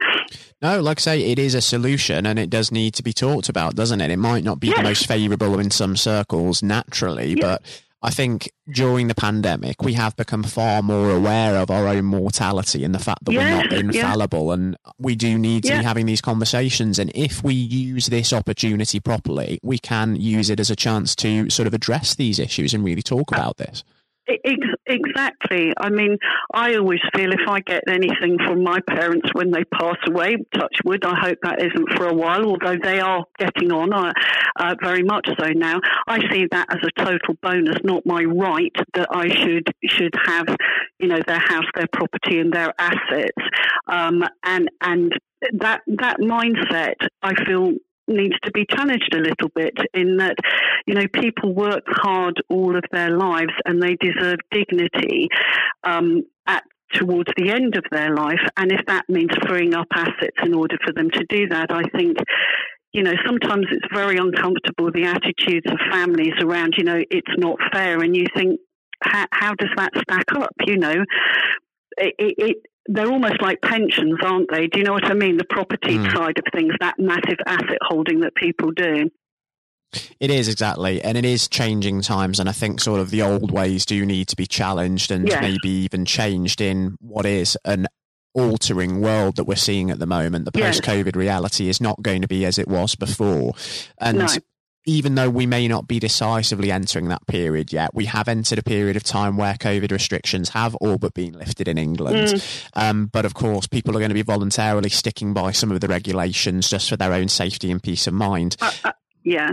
no, 0.62 0.80
like 0.80 0.98
I 0.98 1.00
say, 1.00 1.20
it 1.32 1.40
is 1.40 1.56
a 1.56 1.60
solution 1.60 2.24
and 2.24 2.38
it 2.38 2.50
does 2.50 2.70
need 2.70 2.94
to 2.94 3.02
be 3.02 3.12
talked 3.12 3.48
about, 3.48 3.74
doesn't 3.74 4.00
it? 4.00 4.12
It 4.12 4.18
might 4.18 4.44
not 4.44 4.60
be 4.60 4.68
yes. 4.68 4.76
the 4.76 4.82
most 4.84 5.06
favourable 5.08 5.58
in 5.58 5.72
some 5.72 5.96
circles 5.96 6.62
naturally, 6.62 7.30
yeah. 7.30 7.40
but 7.40 7.62
I 8.00 8.10
think 8.10 8.50
during 8.72 9.08
the 9.08 9.14
pandemic, 9.14 9.82
we 9.82 9.94
have 9.94 10.14
become 10.14 10.44
far 10.44 10.82
more 10.82 11.10
aware 11.10 11.56
of 11.56 11.68
our 11.68 11.88
own 11.88 12.04
mortality 12.04 12.84
and 12.84 12.94
the 12.94 13.00
fact 13.00 13.24
that 13.24 13.32
yeah, 13.32 13.40
we're 13.40 13.64
not 13.64 13.72
infallible. 13.72 14.46
Yeah. 14.46 14.54
And 14.54 14.76
we 14.98 15.16
do 15.16 15.36
need 15.36 15.64
to 15.64 15.70
yeah. 15.70 15.78
be 15.78 15.84
having 15.84 16.06
these 16.06 16.20
conversations. 16.20 17.00
And 17.00 17.10
if 17.14 17.42
we 17.42 17.54
use 17.54 18.06
this 18.06 18.32
opportunity 18.32 19.00
properly, 19.00 19.58
we 19.64 19.78
can 19.78 20.14
use 20.14 20.48
it 20.48 20.60
as 20.60 20.70
a 20.70 20.76
chance 20.76 21.16
to 21.16 21.50
sort 21.50 21.66
of 21.66 21.74
address 21.74 22.14
these 22.14 22.38
issues 22.38 22.72
and 22.72 22.84
really 22.84 23.02
talk 23.02 23.32
uh, 23.32 23.36
about 23.36 23.56
this. 23.56 23.82
Exactly. 24.28 25.72
I 25.78 25.90
mean, 25.90 26.18
I 26.52 26.74
always 26.76 27.00
feel 27.14 27.32
if 27.32 27.48
I 27.48 27.60
get 27.60 27.84
anything 27.88 28.38
from 28.46 28.62
my 28.62 28.78
parents 28.88 29.28
when 29.32 29.50
they 29.50 29.64
pass 29.64 29.96
away, 30.08 30.36
touch 30.54 30.76
wood, 30.84 31.04
I 31.04 31.18
hope 31.18 31.38
that 31.42 31.62
isn't 31.62 31.92
for 31.96 32.06
a 32.08 32.14
while, 32.14 32.44
although 32.44 32.76
they 32.82 33.00
are 33.00 33.24
getting 33.38 33.72
on 33.72 33.92
uh, 33.92 34.12
uh, 34.58 34.74
very 34.82 35.02
much 35.02 35.28
so 35.38 35.48
now. 35.54 35.80
I 36.06 36.20
see 36.30 36.46
that 36.50 36.66
as 36.70 36.80
a 36.84 37.02
total 37.04 37.34
bonus, 37.42 37.78
not 37.84 38.04
my 38.04 38.22
right 38.22 38.74
that 38.94 39.08
I 39.10 39.28
should 39.28 39.72
should 39.84 40.14
have, 40.26 40.46
you 40.98 41.08
know, 41.08 41.20
their 41.26 41.38
house, 41.40 41.64
their 41.74 41.88
property, 41.92 42.38
and 42.38 42.52
their 42.52 42.72
assets. 42.78 43.36
Um, 43.86 44.24
and 44.44 44.68
and 44.82 45.12
that 45.58 45.82
that 45.86 46.18
mindset, 46.20 46.94
I 47.22 47.34
feel 47.46 47.72
needs 48.08 48.34
to 48.44 48.50
be 48.52 48.66
challenged 48.68 49.14
a 49.14 49.18
little 49.18 49.50
bit 49.54 49.76
in 49.94 50.16
that, 50.18 50.36
you 50.86 50.94
know, 50.94 51.06
people 51.12 51.54
work 51.54 51.84
hard 51.86 52.34
all 52.48 52.76
of 52.76 52.84
their 52.90 53.10
lives 53.10 53.52
and 53.64 53.82
they 53.82 53.96
deserve 53.96 54.38
dignity 54.50 55.28
um, 55.84 56.22
at 56.46 56.64
towards 56.94 57.30
the 57.36 57.50
end 57.50 57.76
of 57.76 57.84
their 57.90 58.14
life. 58.14 58.40
And 58.56 58.72
if 58.72 58.80
that 58.86 59.04
means 59.08 59.30
freeing 59.46 59.74
up 59.74 59.88
assets 59.92 60.36
in 60.42 60.54
order 60.54 60.78
for 60.84 60.92
them 60.92 61.10
to 61.10 61.24
do 61.28 61.48
that, 61.48 61.70
I 61.70 61.82
think 61.96 62.16
you 62.92 63.02
know, 63.02 63.14
sometimes 63.26 63.66
it's 63.70 63.86
very 63.92 64.16
uncomfortable, 64.16 64.90
the 64.90 65.04
attitudes 65.04 65.66
of 65.70 65.78
families 65.90 66.32
around, 66.40 66.74
you 66.78 66.84
know, 66.84 67.00
it's 67.10 67.30
not 67.36 67.58
fair. 67.70 68.00
And 68.00 68.16
you 68.16 68.24
think, 68.34 68.60
how, 69.02 69.26
how 69.30 69.54
does 69.54 69.70
that 69.76 69.92
stack 70.02 70.24
up? 70.34 70.52
You 70.66 70.78
know, 70.78 71.04
it, 71.98 72.14
it, 72.18 72.56
they're 72.88 73.10
almost 73.10 73.40
like 73.42 73.60
pensions, 73.60 74.18
aren't 74.22 74.50
they? 74.50 74.66
Do 74.66 74.78
you 74.78 74.84
know 74.84 74.94
what 74.94 75.04
I 75.04 75.14
mean? 75.14 75.36
The 75.36 75.44
property 75.44 75.96
mm. 75.96 76.12
side 76.12 76.38
of 76.38 76.44
things, 76.52 76.72
that 76.80 76.98
massive 76.98 77.38
asset 77.46 77.78
holding 77.82 78.20
that 78.20 78.34
people 78.34 78.72
do. 78.72 79.10
It 80.20 80.30
is 80.30 80.48
exactly, 80.48 81.00
and 81.00 81.16
it 81.16 81.24
is 81.24 81.48
changing 81.48 82.02
times, 82.02 82.40
and 82.40 82.48
I 82.48 82.52
think 82.52 82.80
sort 82.80 83.00
of 83.00 83.10
the 83.10 83.22
old 83.22 83.50
ways 83.50 83.86
do 83.86 84.04
need 84.04 84.28
to 84.28 84.36
be 84.36 84.46
challenged 84.46 85.10
and 85.10 85.28
yeah. 85.28 85.40
maybe 85.40 85.68
even 85.68 86.04
changed 86.04 86.60
in 86.60 86.96
what 87.00 87.24
is 87.24 87.56
an 87.64 87.86
altering 88.34 89.00
world 89.00 89.36
that 89.36 89.44
we're 89.44 89.56
seeing 89.56 89.90
at 89.90 89.98
the 89.98 90.06
moment. 90.06 90.44
The 90.44 90.52
post-COVID 90.52 91.06
yes. 91.06 91.14
reality 91.14 91.68
is 91.68 91.80
not 91.80 92.02
going 92.02 92.22
to 92.22 92.28
be 92.28 92.44
as 92.44 92.58
it 92.58 92.68
was 92.68 92.96
before, 92.96 93.54
and 93.98 94.18
no 94.18 94.26
even 94.88 95.16
though 95.16 95.28
we 95.28 95.44
may 95.44 95.68
not 95.68 95.86
be 95.86 96.00
decisively 96.00 96.72
entering 96.72 97.08
that 97.08 97.26
period 97.26 97.74
yet, 97.74 97.94
we 97.94 98.06
have 98.06 98.26
entered 98.26 98.58
a 98.58 98.62
period 98.62 98.96
of 98.96 99.02
time 99.02 99.36
where 99.36 99.52
COVID 99.52 99.92
restrictions 99.92 100.48
have 100.48 100.74
all 100.76 100.96
but 100.96 101.12
been 101.12 101.38
lifted 101.38 101.68
in 101.68 101.76
England. 101.76 102.28
Mm. 102.28 102.70
Um, 102.72 103.06
but 103.06 103.26
of 103.26 103.34
course, 103.34 103.66
people 103.66 103.94
are 103.94 104.00
going 104.00 104.08
to 104.08 104.14
be 104.14 104.22
voluntarily 104.22 104.88
sticking 104.88 105.34
by 105.34 105.52
some 105.52 105.70
of 105.70 105.80
the 105.82 105.88
regulations 105.88 106.70
just 106.70 106.88
for 106.88 106.96
their 106.96 107.12
own 107.12 107.28
safety 107.28 107.70
and 107.70 107.82
peace 107.82 108.06
of 108.06 108.14
mind. 108.14 108.56
Uh, 108.62 108.72
uh, 108.84 108.92
yeah. 109.24 109.50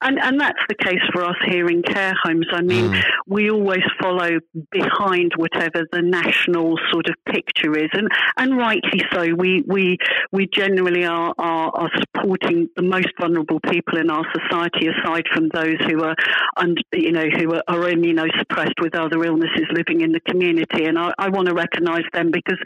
And 0.00 0.18
and 0.20 0.40
that's 0.40 0.60
the 0.68 0.74
case 0.74 1.02
for 1.12 1.24
us 1.24 1.36
here 1.46 1.68
in 1.68 1.82
care 1.82 2.14
homes. 2.22 2.46
I 2.52 2.62
mean, 2.62 2.90
mm. 2.90 3.02
we 3.26 3.50
always 3.50 3.82
follow 4.00 4.38
behind 4.70 5.32
whatever 5.36 5.86
the 5.92 6.02
national 6.02 6.78
sort 6.90 7.08
of 7.08 7.14
picture 7.26 7.76
is, 7.76 7.90
and 7.92 8.08
and 8.36 8.56
rightly 8.56 9.02
so. 9.12 9.34
We 9.34 9.62
we 9.66 9.98
we 10.32 10.48
generally 10.52 11.04
are 11.04 11.34
are, 11.38 11.70
are 11.74 11.90
supporting 12.00 12.68
the 12.76 12.82
most 12.82 13.08
vulnerable 13.20 13.60
people 13.60 13.98
in 13.98 14.10
our 14.10 14.24
society, 14.32 14.88
aside 14.88 15.24
from 15.32 15.48
those 15.54 15.76
who 15.88 16.02
are 16.02 16.16
and 16.56 16.76
you 16.92 17.12
know 17.12 17.28
who 17.28 17.54
are, 17.54 17.62
are 17.68 17.90
immunosuppressed 17.90 18.80
with 18.80 18.94
other 18.94 19.24
illnesses 19.24 19.66
living 19.72 20.00
in 20.00 20.12
the 20.12 20.20
community. 20.20 20.84
And 20.84 20.98
I, 20.98 21.12
I 21.18 21.28
want 21.28 21.48
to 21.48 21.54
recognise 21.54 22.04
them 22.12 22.30
because 22.30 22.58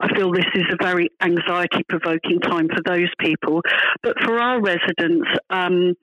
I 0.00 0.14
feel 0.14 0.32
this 0.32 0.44
is 0.54 0.64
a 0.72 0.82
very 0.82 1.10
anxiety 1.20 1.82
provoking 1.88 2.40
time 2.40 2.68
for 2.68 2.82
those 2.84 3.10
people. 3.18 3.62
But 4.02 4.18
for 4.24 4.38
our 4.38 4.60
residents, 4.60 5.28
um, 5.50 5.94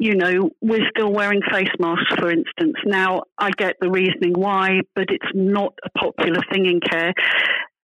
you 0.00 0.14
know, 0.14 0.50
we're 0.62 0.88
still 0.96 1.12
wearing 1.12 1.42
face 1.52 1.68
masks, 1.78 2.14
for 2.18 2.30
instance. 2.30 2.74
Now, 2.86 3.24
I 3.38 3.50
get 3.50 3.76
the 3.82 3.90
reasoning 3.90 4.32
why, 4.32 4.80
but 4.94 5.10
it's 5.10 5.30
not 5.34 5.74
a 5.84 5.90
popular 5.98 6.40
thing 6.50 6.64
in 6.64 6.80
care 6.80 7.12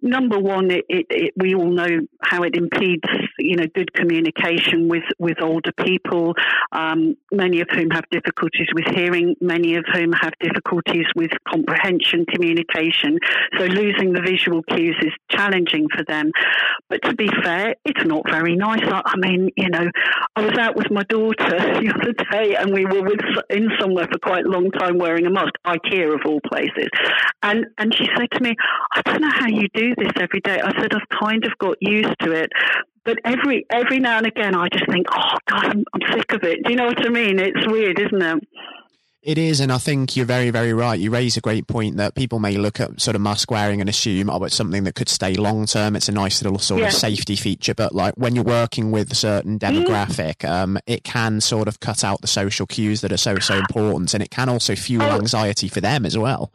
number 0.03 0.39
one, 0.39 0.71
it, 0.71 0.85
it, 0.89 1.07
it, 1.11 1.33
we 1.37 1.55
all 1.55 1.71
know 1.71 2.01
how 2.21 2.43
it 2.43 2.55
impedes, 2.55 3.09
you 3.39 3.57
know, 3.57 3.67
good 3.75 3.93
communication 3.95 4.89
with, 4.89 5.05
with 5.19 5.41
older 5.41 5.73
people, 5.73 6.35
um, 6.73 7.17
many 7.33 7.61
of 7.61 7.69
whom 7.71 7.91
have 7.91 8.05
difficulties 8.11 8.69
with 8.75 8.85
hearing, 8.95 9.35
many 9.41 9.77
of 9.77 9.85
whom 9.93 10.13
have 10.13 10.33
difficulties 10.41 11.07
with 11.15 11.31
comprehension, 11.49 12.27
communication. 12.27 13.19
So 13.59 13.65
losing 13.65 14.13
the 14.13 14.23
visual 14.23 14.63
cues 14.65 14.97
is 15.01 15.13
challenging 15.31 15.87
for 15.97 16.05
them. 16.05 16.31
But 16.89 17.03
to 17.03 17.15
be 17.15 17.29
fair, 17.43 17.75
it's 17.85 18.05
not 18.05 18.23
very 18.31 18.55
nice. 18.57 18.83
I, 18.85 19.03
I 19.05 19.17
mean, 19.17 19.51
you 19.57 19.69
know, 19.71 19.87
I 20.37 20.43
was 20.43 20.57
out 20.59 20.77
with 20.77 20.91
my 20.91 21.03
daughter 21.05 21.35
the 21.37 21.93
other 21.95 22.13
day 22.33 22.57
and 22.57 22.73
we 22.73 22.85
were 22.85 23.03
with, 23.03 23.21
in 23.51 23.69
somewhere 23.81 24.07
for 24.11 24.19
quite 24.19 24.45
a 24.45 24.49
long 24.49 24.71
time 24.73 24.99
wearing 24.99 25.27
a 25.27 25.31
mask, 25.31 25.55
IKEA 25.67 26.15
of 26.15 26.21
all 26.27 26.41
places. 26.47 26.89
And, 27.43 27.67
and 27.79 27.95
she 27.95 28.07
said 28.17 28.31
to 28.33 28.43
me, 28.43 28.55
I 28.95 29.03
don't 29.03 29.23
know 29.23 29.31
how 29.31 29.47
you 29.49 29.69
do 29.73 29.86
this 29.95 30.13
every 30.21 30.41
day. 30.41 30.61
I 30.61 30.73
said 30.81 30.93
I've 30.93 31.19
kind 31.19 31.45
of 31.45 31.57
got 31.59 31.77
used 31.81 32.15
to 32.21 32.33
it, 32.33 32.51
but 33.05 33.19
every 33.25 33.67
every 33.71 34.01
now 34.01 34.19
and 34.19 34.27
again 34.27 34.55
I 34.55 34.69
just 34.69 34.87
think, 34.91 35.07
oh 35.13 35.39
God, 35.49 35.65
I'm, 35.67 35.85
I'm 35.95 36.13
sick 36.13 36.33
of 36.33 36.43
it. 36.43 36.65
Do 36.65 36.71
you 36.71 36.77
know 36.77 36.87
what 36.87 37.05
I 37.05 37.09
mean? 37.09 37.39
It's 37.39 37.67
weird, 37.67 37.99
isn't 37.99 38.23
it? 38.23 38.49
It 39.27 39.39
is, 39.39 39.59
and 39.59 39.73
I 39.73 39.79
think 39.79 40.15
you're 40.15 40.25
very, 40.25 40.51
very 40.51 40.73
right. 40.73 41.01
You 41.01 41.11
raise 41.11 41.37
a 41.37 41.41
great 41.41 41.67
point 41.67 41.97
that 41.97 42.15
people 42.15 42.39
may 42.39 42.57
look 42.57 42.79
at 42.79 43.01
sort 43.01 43.17
of 43.17 43.21
mask 43.21 43.51
wearing 43.51 43.81
and 43.81 43.91
assume, 43.91 44.31
oh, 44.31 44.45
it's 44.45 44.55
something 44.55 44.85
that 44.85 44.95
could 44.95 45.09
stay 45.09 45.35
long 45.35 45.67
term. 45.67 45.97
It's 45.97 46.09
a 46.09 46.13
nice 46.13 46.41
little 46.41 46.61
sort 46.61 46.83
yeah. 46.83 46.87
of 46.87 46.93
safety 46.93 47.35
feature, 47.35 47.75
but 47.75 47.93
like 47.93 48.15
when 48.15 48.37
you're 48.37 48.45
working 48.45 48.93
with 48.93 49.11
a 49.11 49.17
certain 49.17 49.59
mm. 49.59 49.69
demographic, 49.69 50.37
mm. 50.37 50.49
um, 50.49 50.79
it 50.87 51.03
can 51.03 51.41
sort 51.41 51.67
of 51.67 51.81
cut 51.81 52.05
out 52.05 52.21
the 52.21 52.29
social 52.29 52.69
cues 52.69 53.01
that 53.01 53.11
are 53.11 53.17
so, 53.17 53.41
so 53.41 53.57
important, 53.69 54.15
and 54.15 54.23
it 54.23 54.31
can 54.31 54.49
also 54.49 54.77
fuel 54.77 55.03
oh. 55.03 55.17
anxiety 55.17 55.67
for 55.67 55.81
them 55.81 56.07
as 56.07 56.17
well. 56.17 56.53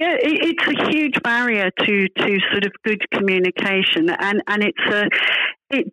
Yeah, 0.00 0.16
it's 0.18 0.66
a 0.66 0.90
huge 0.90 1.22
barrier 1.22 1.70
to, 1.70 2.08
to 2.08 2.38
sort 2.50 2.64
of 2.64 2.72
good 2.84 3.04
communication, 3.10 4.08
and, 4.08 4.42
and 4.46 4.62
it's 4.62 4.86
a 4.90 5.10
it, 5.70 5.92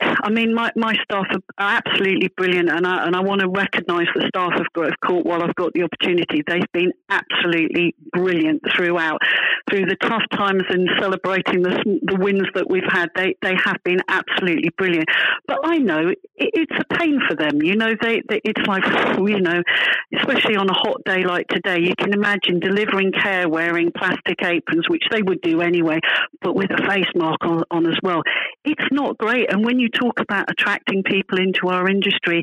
I 0.00 0.30
mean, 0.30 0.54
my, 0.54 0.70
my 0.76 0.94
staff 1.02 1.26
are 1.58 1.80
absolutely 1.86 2.28
brilliant, 2.36 2.70
and 2.70 2.86
I, 2.86 3.06
and 3.06 3.16
I 3.16 3.20
want 3.20 3.40
to 3.40 3.48
recognise 3.48 4.06
the 4.14 4.26
staff 4.28 4.52
of 4.58 4.66
Grove 4.72 4.94
Court 5.04 5.26
while 5.26 5.42
I've 5.42 5.54
got 5.54 5.72
the 5.72 5.82
opportunity. 5.82 6.42
They've 6.46 6.72
been 6.72 6.92
absolutely 7.08 7.94
brilliant 8.12 8.62
throughout. 8.76 9.20
Through 9.70 9.86
the 9.86 9.96
tough 9.96 10.22
times 10.32 10.62
and 10.70 10.88
celebrating 10.98 11.62
the, 11.62 12.00
the 12.02 12.16
wins 12.16 12.46
that 12.54 12.70
we've 12.70 12.88
had, 12.88 13.08
they, 13.16 13.36
they 13.42 13.54
have 13.64 13.76
been 13.84 14.00
absolutely 14.08 14.70
brilliant. 14.78 15.08
But 15.46 15.58
I 15.64 15.78
know 15.78 16.08
it, 16.08 16.18
it's 16.36 16.72
a 16.78 16.94
pain 16.94 17.20
for 17.28 17.34
them. 17.34 17.62
You 17.62 17.76
know, 17.76 17.94
they, 18.00 18.22
they, 18.28 18.40
it's 18.44 18.66
like, 18.66 18.84
you 19.18 19.40
know, 19.40 19.62
especially 20.16 20.56
on 20.56 20.68
a 20.68 20.74
hot 20.74 21.02
day 21.04 21.24
like 21.24 21.48
today, 21.48 21.80
you 21.80 21.94
can 21.98 22.12
imagine 22.12 22.60
delivering 22.60 23.12
care 23.12 23.48
wearing 23.48 23.90
plastic 23.96 24.42
aprons, 24.42 24.88
which 24.88 25.04
they 25.10 25.22
would 25.22 25.40
do 25.42 25.60
anyway, 25.60 25.98
but 26.40 26.54
with 26.54 26.70
a 26.70 26.88
face 26.88 27.10
mask 27.14 27.44
on, 27.44 27.62
on 27.70 27.86
as 27.86 27.98
well. 28.02 28.22
It's 28.64 28.88
not 28.90 29.07
not 29.08 29.18
great. 29.18 29.50
And 29.50 29.64
when 29.64 29.78
you 29.78 29.88
talk 29.88 30.20
about 30.20 30.50
attracting 30.50 31.02
people 31.02 31.38
into 31.38 31.68
our 31.68 31.88
industry, 31.88 32.42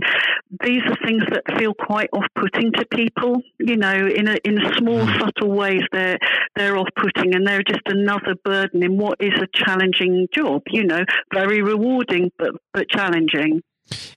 these 0.63 0.81
are 0.85 0.97
things 1.05 1.23
that 1.31 1.57
feel 1.57 1.73
quite 1.73 2.09
off-putting 2.13 2.71
to 2.73 2.85
people. 2.91 3.41
You 3.59 3.77
know, 3.77 4.07
in 4.07 4.27
a 4.27 4.37
in 4.43 4.57
a 4.59 4.75
small, 4.77 5.05
mm. 5.05 5.19
subtle 5.19 5.51
ways, 5.51 5.83
they're 5.91 6.17
they're 6.55 6.77
off-putting, 6.77 7.35
and 7.35 7.45
they're 7.47 7.63
just 7.63 7.81
another 7.85 8.35
burden 8.43 8.83
in 8.83 8.97
what 8.97 9.17
is 9.19 9.33
a 9.41 9.47
challenging 9.53 10.27
job. 10.33 10.63
You 10.67 10.83
know, 10.83 11.03
very 11.33 11.61
rewarding 11.61 12.31
but 12.37 12.51
but 12.73 12.89
challenging. 12.89 13.61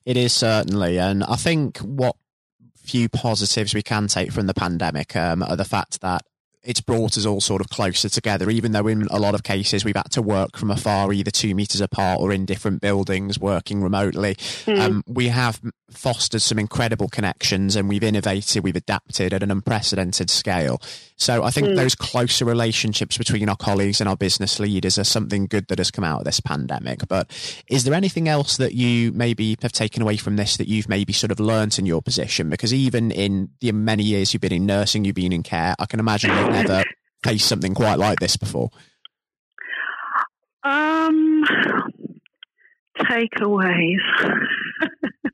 It 0.05 0.17
is 0.17 0.33
certainly, 0.33 0.97
and 0.97 1.23
I 1.23 1.35
think 1.35 1.77
what 1.77 2.15
few 2.75 3.07
positives 3.07 3.75
we 3.75 3.83
can 3.83 4.07
take 4.07 4.31
from 4.31 4.47
the 4.47 4.53
pandemic 4.53 5.15
um, 5.15 5.43
are 5.43 5.55
the 5.55 5.65
fact 5.65 6.01
that 6.01 6.23
it's 6.63 6.81
brought 6.81 7.17
us 7.17 7.25
all 7.25 7.41
sort 7.41 7.61
of 7.61 7.69
closer 7.69 8.09
together, 8.09 8.49
even 8.49 8.71
though 8.71 8.87
in 8.87 9.07
a 9.09 9.19
lot 9.19 9.35
of 9.35 9.43
cases 9.43 9.85
we've 9.85 9.95
had 9.95 10.11
to 10.11 10.21
work 10.21 10.57
from 10.57 10.71
afar, 10.71 11.11
either 11.13 11.31
two 11.31 11.55
meters 11.55 11.81
apart 11.81 12.19
or 12.19 12.31
in 12.31 12.45
different 12.45 12.81
buildings, 12.81 13.39
working 13.39 13.81
remotely. 13.81 14.35
Mm. 14.35 14.79
Um, 14.79 15.03
we 15.07 15.29
have 15.29 15.61
fostered 15.91 16.41
some 16.41 16.59
incredible 16.59 17.07
connections 17.07 17.75
and 17.75 17.89
we've 17.89 18.03
innovated, 18.03 18.63
we've 18.63 18.75
adapted 18.75 19.33
at 19.33 19.43
an 19.43 19.51
unprecedented 19.51 20.29
scale. 20.29 20.81
So 21.15 21.43
I 21.43 21.51
think 21.51 21.67
mm. 21.67 21.75
those 21.75 21.95
closer 21.95 22.45
relationships 22.45 23.17
between 23.17 23.49
our 23.49 23.55
colleagues 23.55 23.99
and 23.99 24.07
our 24.09 24.15
business 24.15 24.59
leaders 24.59 24.97
are 24.97 25.03
something 25.03 25.47
good 25.47 25.67
that 25.67 25.77
has 25.77 25.91
come 25.91 26.03
out 26.03 26.19
of 26.19 26.25
this 26.25 26.39
pandemic. 26.39 27.07
But 27.07 27.29
is 27.67 27.83
there 27.83 27.93
anything 27.93 28.27
else 28.27 28.57
that 28.57 28.73
you 28.73 29.11
maybe 29.11 29.57
have 29.61 29.71
taken 29.71 30.01
away 30.01 30.17
from 30.17 30.35
this 30.37 30.57
that 30.57 30.67
you've 30.67 30.89
maybe 30.89 31.13
sort 31.13 31.31
of 31.31 31.39
learnt 31.39 31.79
in 31.79 31.85
your 31.85 32.01
position? 32.01 32.49
Because 32.49 32.73
even 32.73 33.11
in 33.11 33.49
the 33.59 33.71
many 33.71 34.03
years 34.03 34.33
you've 34.33 34.41
been 34.41 34.53
in 34.53 34.65
nursing, 34.65 35.05
you've 35.05 35.15
been 35.15 35.33
in 35.33 35.43
care, 35.43 35.75
I 35.79 35.85
can 35.85 35.99
imagine 35.99 36.31
you've 36.31 36.51
never 36.51 36.83
faced 37.23 37.47
something 37.47 37.73
quite 37.73 37.99
like 37.99 38.19
this 38.19 38.37
before. 38.37 38.69
Um, 40.63 41.28
takeaways. 42.99 43.99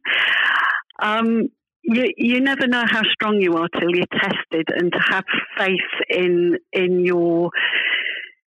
um, 1.01 1.49
you, 1.83 2.05
you 2.17 2.41
never 2.41 2.67
know 2.67 2.83
how 2.87 3.03
strong 3.03 3.39
you 3.39 3.55
are 3.57 3.69
till 3.79 3.95
you're 3.95 4.05
tested, 4.11 4.67
and 4.75 4.91
to 4.91 4.99
have 5.09 5.23
faith 5.57 5.77
in 6.09 6.57
in 6.73 7.05
your 7.05 7.51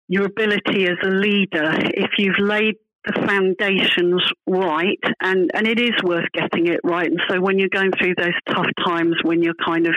your 0.09 0.27
ability 0.27 0.87
as 0.87 0.97
a 1.05 1.11
leader. 1.11 1.73
If 1.95 2.13
you've 2.19 2.39
laid 2.39 2.77
the 3.07 3.27
foundations 3.27 4.23
right 4.47 4.99
and, 5.21 5.51
and 5.55 5.67
it 5.67 5.79
is 5.79 5.95
worth 6.03 6.27
getting 6.33 6.67
it 6.67 6.81
right. 6.85 7.07
And 7.07 7.21
so 7.29 7.41
when 7.41 7.59
you're 7.59 7.69
going 7.69 7.93
through 7.93 8.15
those 8.17 8.35
tough 8.49 8.67
times 8.85 9.17
when 9.23 9.43
you're 9.43 9.55
kind 9.65 9.87
of 9.87 9.95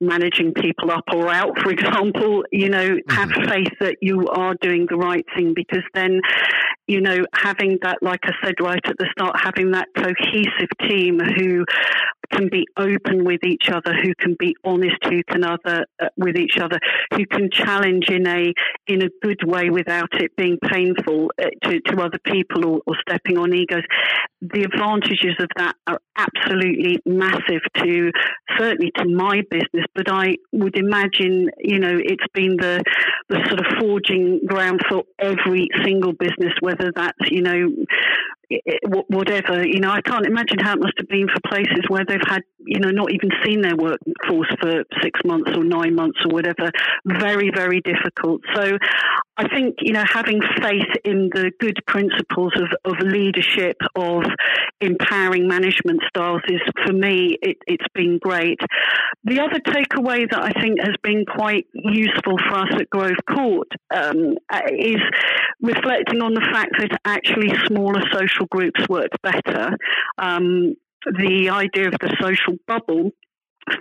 managing 0.00 0.52
people 0.54 0.90
up 0.90 1.04
or 1.12 1.28
out, 1.28 1.58
for 1.58 1.70
example, 1.70 2.44
you 2.50 2.68
know, 2.68 2.90
mm-hmm. 2.90 3.14
have 3.14 3.30
faith 3.48 3.72
that 3.80 3.96
you 4.00 4.26
are 4.28 4.54
doing 4.60 4.86
the 4.88 4.96
right 4.96 5.24
thing 5.36 5.52
because 5.54 5.84
then, 5.94 6.20
you 6.86 7.00
know, 7.00 7.24
having 7.34 7.78
that, 7.82 7.98
like 8.02 8.20
I 8.24 8.32
said 8.44 8.54
right 8.60 8.80
at 8.84 8.96
the 8.98 9.08
start, 9.12 9.36
having 9.42 9.72
that 9.72 9.88
cohesive 9.94 10.70
team 10.88 11.18
who 11.18 11.64
can 12.32 12.48
be 12.48 12.66
open 12.76 13.24
with 13.24 13.44
each 13.44 13.68
other, 13.70 13.94
who 14.02 14.14
can 14.18 14.36
be 14.38 14.54
honest 14.64 14.96
who 15.04 15.22
can 15.24 15.44
other 15.44 15.84
uh, 16.00 16.08
with 16.16 16.36
each 16.36 16.58
other, 16.60 16.78
who 17.14 17.26
can 17.26 17.50
challenge 17.50 18.08
in 18.08 18.26
a 18.26 18.52
in 18.86 19.02
a 19.02 19.08
good 19.22 19.40
way 19.44 19.70
without 19.70 20.12
it 20.14 20.34
being 20.36 20.58
painful 20.62 21.30
uh, 21.40 21.46
to, 21.64 21.80
to 21.80 22.00
other 22.00 22.18
people 22.24 22.64
or, 22.66 22.80
or 22.86 22.96
stepping 23.08 23.38
on 23.38 23.54
egos. 23.54 23.82
The 24.40 24.62
advantages 24.62 25.34
of 25.38 25.48
that 25.56 25.74
are 25.86 26.00
absolutely 26.16 26.98
massive 27.04 27.62
to 27.78 28.10
certainly 28.58 28.90
to 28.96 29.08
my 29.08 29.42
business, 29.50 29.86
but 29.94 30.10
I 30.10 30.36
would 30.52 30.76
imagine 30.76 31.50
you 31.58 31.78
know 31.78 31.98
it's 31.98 32.26
been 32.34 32.56
the 32.56 32.82
the 33.28 33.38
sort 33.48 33.60
of 33.60 33.66
forging 33.78 34.40
ground 34.46 34.80
for 34.88 35.04
every 35.18 35.68
single 35.84 36.12
business, 36.12 36.52
whether 36.60 36.92
that's 36.94 37.30
you 37.30 37.42
know 37.42 37.68
whatever. 39.08 39.66
You 39.66 39.80
know, 39.80 39.90
I 39.90 40.00
can't 40.00 40.26
imagine 40.26 40.58
how 40.58 40.74
it 40.74 40.80
must 40.80 40.94
have 40.98 41.08
been 41.08 41.28
for 41.28 41.40
places 41.48 41.84
where 41.88 42.04
they've 42.04 42.20
had, 42.26 42.42
you 42.58 42.80
know, 42.80 42.90
not 42.90 43.12
even 43.12 43.30
seen 43.44 43.60
their 43.60 43.76
workforce 43.76 44.52
for 44.60 44.84
six 45.02 45.20
months 45.24 45.52
or 45.56 45.64
nine 45.64 45.94
months 45.94 46.18
or 46.24 46.32
whatever. 46.32 46.70
Mm. 47.08 47.20
Very, 47.20 47.50
very 47.54 47.80
difficult. 47.80 48.42
So 48.54 48.78
I 49.40 49.48
think, 49.48 49.76
you 49.80 49.94
know, 49.94 50.04
having 50.06 50.42
faith 50.60 50.92
in 51.02 51.30
the 51.32 51.50
good 51.58 51.78
principles 51.86 52.52
of, 52.56 52.92
of 52.92 52.98
leadership, 53.00 53.78
of 53.94 54.24
empowering 54.82 55.48
management 55.48 56.02
styles 56.08 56.42
is, 56.48 56.60
for 56.84 56.92
me, 56.92 57.38
it, 57.40 57.56
it's 57.66 57.86
been 57.94 58.18
great. 58.18 58.60
The 59.24 59.40
other 59.40 59.58
takeaway 59.60 60.30
that 60.30 60.42
I 60.42 60.52
think 60.60 60.78
has 60.80 60.94
been 61.02 61.24
quite 61.24 61.66
useful 61.72 62.36
for 62.50 62.58
us 62.58 62.68
at 62.78 62.90
Grove 62.90 63.16
Court 63.30 63.68
um, 63.94 64.36
is 64.78 65.00
reflecting 65.62 66.20
on 66.20 66.34
the 66.34 66.46
fact 66.52 66.72
that 66.78 67.00
actually 67.06 67.48
smaller 67.66 68.02
social 68.12 68.44
groups 68.50 68.86
work 68.90 69.10
better. 69.22 69.70
Um, 70.18 70.74
the 71.06 71.48
idea 71.48 71.88
of 71.88 71.94
the 71.98 72.14
social 72.20 72.56
bubble 72.66 73.12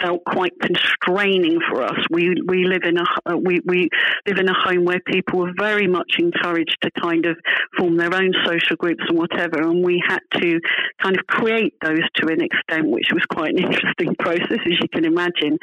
felt 0.02 0.24
quite 0.26 0.54
constraining 0.62 1.60
for 1.70 1.84
us. 1.84 1.98
We 2.10 2.36
we 2.46 2.66
live 2.66 2.84
in 2.84 2.98
a 2.98 3.32
uh, 3.32 3.38
we 3.38 3.60
we 3.66 3.90
live 4.28 4.38
in 4.38 4.50
a 4.50 4.54
home 4.54 4.86
where 4.86 5.00
people 5.00 5.40
were 5.40 5.54
very 5.58 5.88
much 5.88 6.16
encouraged 6.20 6.78
to 6.82 6.92
kind 7.02 7.26
of 7.26 7.38
form 7.78 7.98
their 7.98 8.14
own 8.14 8.32
social 8.46 8.76
groups 8.76 9.04
and 9.08 9.18
whatever, 9.18 9.62
and 9.62 9.84
we 9.84 10.04
had 10.08 10.22
to 10.42 10.60
kind 11.02 11.18
of 11.18 11.26
create 11.28 11.74
those 11.82 12.04
to 12.16 12.28
an 12.28 12.42
extent, 12.42 12.88
which 12.90 13.08
was 13.14 13.24
quite 13.26 13.52
an 13.52 13.60
interesting 13.64 14.16
process, 14.16 14.60
as 14.66 14.80
you 14.82 14.88
can 14.92 15.06
imagine. 15.06 15.58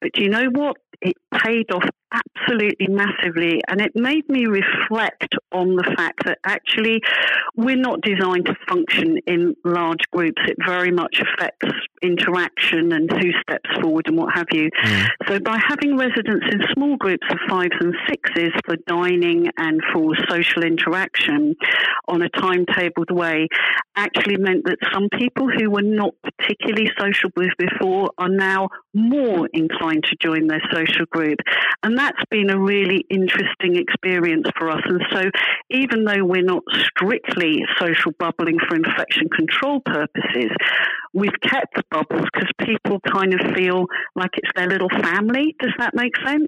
But 0.00 0.12
do 0.12 0.22
you 0.22 0.28
know 0.28 0.48
what? 0.52 0.76
It 1.00 1.16
paid 1.32 1.70
off 1.72 1.88
absolutely 2.12 2.88
massively, 2.88 3.60
and 3.68 3.80
it 3.80 3.92
made 3.94 4.28
me 4.28 4.46
reflect 4.46 5.34
on 5.52 5.76
the 5.76 5.94
fact 5.96 6.24
that 6.24 6.38
actually 6.44 7.00
we're 7.56 7.76
not 7.76 8.00
designed 8.02 8.46
to 8.46 8.54
function 8.68 9.18
in 9.26 9.54
large 9.64 10.00
groups. 10.12 10.40
It 10.46 10.56
very 10.66 10.90
much 10.90 11.20
affects 11.20 11.68
interaction 12.02 12.92
and 12.92 13.10
who 13.10 13.30
steps 13.42 13.68
forward 13.80 14.06
and 14.06 14.16
what 14.16 14.34
have 14.34 14.46
you. 14.52 14.70
Mm. 14.82 15.08
So 15.28 15.40
by 15.40 15.58
having 15.68 15.96
residents 15.96 16.46
in 16.50 16.60
small 16.72 16.96
groups 16.96 17.26
of 17.30 17.38
fives 17.48 17.74
and 17.80 17.94
sixes 18.08 18.52
for 18.64 18.76
dining 18.86 19.48
and 19.56 19.80
for 19.92 20.12
social 20.28 20.62
interaction 20.62 21.54
on 22.08 22.22
a 22.22 22.30
timetabled 22.30 23.10
way 23.10 23.48
actually 23.96 24.36
meant 24.38 24.64
that 24.64 24.78
some 24.92 25.08
people 25.18 25.48
who 25.48 25.70
were 25.70 25.82
not 25.82 26.14
particularly 26.22 26.90
sociable 26.98 27.44
before 27.58 28.10
are 28.18 28.28
now 28.28 28.68
more 28.94 29.48
inclined 29.52 30.04
to 30.04 30.16
join 30.20 30.46
their 30.46 30.62
social 30.72 31.04
group. 31.10 31.38
And 31.82 31.98
that's 32.00 32.24
been 32.30 32.48
a 32.48 32.58
really 32.58 33.04
interesting 33.10 33.76
experience 33.76 34.46
for 34.58 34.70
us. 34.70 34.80
And 34.86 35.02
so 35.12 35.22
even 35.70 36.04
though 36.04 36.24
we're 36.24 36.42
not 36.42 36.62
strictly 36.72 37.60
social 37.78 38.12
bubbling 38.18 38.58
for 38.58 38.74
infection 38.74 39.28
control 39.28 39.80
purposes, 39.80 40.50
we've 41.12 41.40
kept 41.42 41.74
the 41.74 41.82
bubbles 41.90 42.26
because 42.32 42.48
people 42.60 43.00
kind 43.00 43.34
of 43.34 43.40
feel 43.54 43.86
like 44.14 44.30
it's 44.34 44.50
their 44.54 44.68
little 44.68 44.88
family. 44.88 45.56
Does 45.58 45.72
that 45.78 45.94
make 45.94 46.16
sense? 46.24 46.46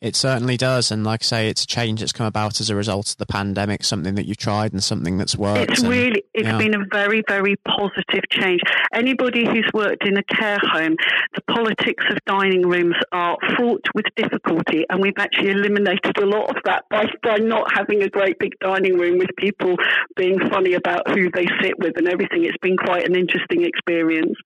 It 0.00 0.14
certainly 0.14 0.56
does. 0.56 0.90
And 0.90 1.04
like 1.04 1.22
I 1.22 1.24
say, 1.24 1.48
it's 1.48 1.64
a 1.64 1.66
change 1.66 2.00
that's 2.00 2.12
come 2.12 2.26
about 2.26 2.60
as 2.60 2.70
a 2.70 2.76
result 2.76 3.10
of 3.10 3.16
the 3.16 3.26
pandemic, 3.26 3.82
something 3.82 4.14
that 4.14 4.26
you've 4.26 4.36
tried 4.36 4.72
and 4.72 4.82
something 4.82 5.18
that's 5.18 5.36
worked. 5.36 5.70
It's 5.70 5.82
and, 5.82 5.90
really, 5.90 6.22
it's 6.34 6.46
yeah. 6.46 6.58
been 6.58 6.74
a 6.74 6.84
very, 6.90 7.22
very 7.28 7.56
positive 7.66 8.22
change. 8.30 8.60
Anybody 8.94 9.44
who's 9.44 9.68
worked 9.74 10.06
in 10.06 10.16
a 10.16 10.22
care 10.22 10.60
home, 10.62 10.96
the 11.34 11.42
politics 11.52 12.04
of 12.10 12.18
dining 12.26 12.62
rooms 12.62 12.96
are 13.12 13.36
fraught 13.56 13.84
with 13.94 14.04
difficulty. 14.14 14.84
And 14.88 15.00
we've 15.00 15.18
actually 15.18 15.50
eliminated 15.50 16.18
a 16.18 16.26
lot 16.26 16.50
of 16.50 16.62
that 16.64 16.84
by, 16.90 17.06
by 17.22 17.38
not 17.38 17.72
having 17.74 18.02
a 18.02 18.08
great 18.08 18.38
big 18.38 18.52
dining 18.60 18.98
room 18.98 19.18
with 19.18 19.30
people 19.36 19.74
being 20.14 20.38
funny 20.48 20.74
about 20.74 21.08
who 21.10 21.30
they 21.32 21.46
sit 21.60 21.78
with 21.78 21.96
and 21.96 22.08
everything. 22.08 22.44
It's 22.44 22.56
been 22.58 22.76
quite 22.76 23.04
an 23.08 23.16
interesting 23.16 23.64
experience 23.64 23.95
experience. 23.96 24.36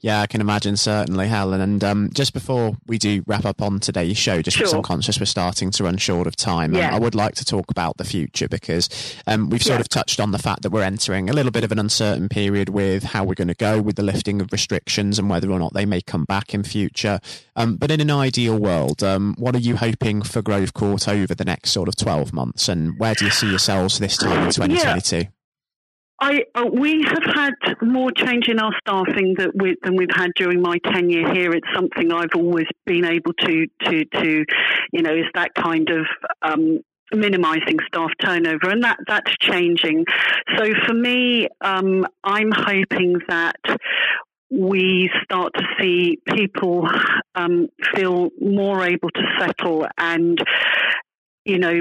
Yeah, 0.00 0.20
I 0.20 0.26
can 0.26 0.40
imagine 0.40 0.76
certainly, 0.76 1.28
Helen. 1.28 1.60
And 1.60 1.82
um, 1.82 2.10
just 2.12 2.32
before 2.32 2.76
we 2.86 2.98
do 2.98 3.22
wrap 3.26 3.44
up 3.44 3.62
on 3.62 3.80
today's 3.80 4.18
show, 4.18 4.42
just 4.42 4.56
sure. 4.56 4.64
because 4.64 4.74
I'm 4.74 4.82
conscious 4.82 5.18
we're 5.18 5.26
starting 5.26 5.70
to 5.70 5.84
run 5.84 5.96
short 5.96 6.26
of 6.26 6.36
time, 6.36 6.74
yeah. 6.74 6.88
um, 6.88 6.94
I 6.94 6.98
would 6.98 7.14
like 7.14 7.34
to 7.36 7.44
talk 7.44 7.70
about 7.70 7.96
the 7.96 8.04
future 8.04 8.48
because 8.48 8.88
um, 9.26 9.48
we've 9.50 9.62
sort 9.62 9.78
yeah. 9.78 9.80
of 9.80 9.88
touched 9.88 10.20
on 10.20 10.32
the 10.32 10.38
fact 10.38 10.62
that 10.62 10.70
we're 10.70 10.82
entering 10.82 11.30
a 11.30 11.32
little 11.32 11.52
bit 11.52 11.64
of 11.64 11.72
an 11.72 11.78
uncertain 11.78 12.28
period 12.28 12.68
with 12.68 13.02
how 13.02 13.24
we're 13.24 13.34
going 13.34 13.48
to 13.48 13.54
go 13.54 13.80
with 13.80 13.96
the 13.96 14.02
lifting 14.02 14.40
of 14.40 14.52
restrictions 14.52 15.18
and 15.18 15.30
whether 15.30 15.50
or 15.50 15.58
not 15.58 15.72
they 15.72 15.86
may 15.86 16.00
come 16.00 16.24
back 16.24 16.52
in 16.52 16.62
future. 16.62 17.20
Um, 17.56 17.76
but 17.76 17.90
in 17.90 18.00
an 18.00 18.10
ideal 18.10 18.58
world, 18.58 19.02
um, 19.02 19.34
what 19.38 19.54
are 19.54 19.60
you 19.60 19.76
hoping 19.76 20.22
for 20.22 20.42
Grove 20.42 20.74
Court 20.74 21.08
over 21.08 21.34
the 21.34 21.44
next 21.44 21.70
sort 21.70 21.88
of 21.88 21.96
12 21.96 22.32
months, 22.32 22.68
and 22.68 22.98
where 22.98 23.14
do 23.14 23.24
you 23.24 23.30
see 23.30 23.48
yourselves 23.48 23.98
this 23.98 24.16
time 24.16 24.46
in 24.46 24.52
2022? 24.52 25.16
Yeah. 25.16 25.24
I, 26.22 26.44
uh, 26.54 26.66
we 26.72 27.02
have 27.02 27.24
had 27.34 27.54
more 27.82 28.12
change 28.12 28.46
in 28.46 28.60
our 28.60 28.72
staffing 28.78 29.34
that 29.38 29.50
we, 29.56 29.74
than 29.82 29.96
we've 29.96 30.14
had 30.14 30.30
during 30.36 30.62
my 30.62 30.78
tenure 30.92 31.32
here. 31.34 31.50
It's 31.52 31.66
something 31.74 32.12
I've 32.12 32.36
always 32.36 32.68
been 32.86 33.04
able 33.04 33.32
to, 33.32 33.66
to, 33.86 34.04
to 34.04 34.44
you 34.92 35.02
know, 35.02 35.12
is 35.12 35.26
that 35.34 35.50
kind 35.56 35.90
of 35.90 36.06
um, 36.42 36.78
minimizing 37.12 37.78
staff 37.88 38.10
turnover, 38.24 38.70
and 38.70 38.84
that 38.84 38.98
that's 39.08 39.32
changing. 39.40 40.04
So 40.56 40.70
for 40.86 40.94
me, 40.94 41.48
um, 41.60 42.06
I'm 42.22 42.52
hoping 42.54 43.16
that 43.26 43.56
we 44.48 45.10
start 45.24 45.52
to 45.56 45.64
see 45.80 46.18
people 46.24 46.88
um, 47.34 47.66
feel 47.96 48.28
more 48.40 48.84
able 48.84 49.10
to 49.10 49.22
settle 49.40 49.86
and, 49.98 50.38
you 51.44 51.58
know, 51.58 51.80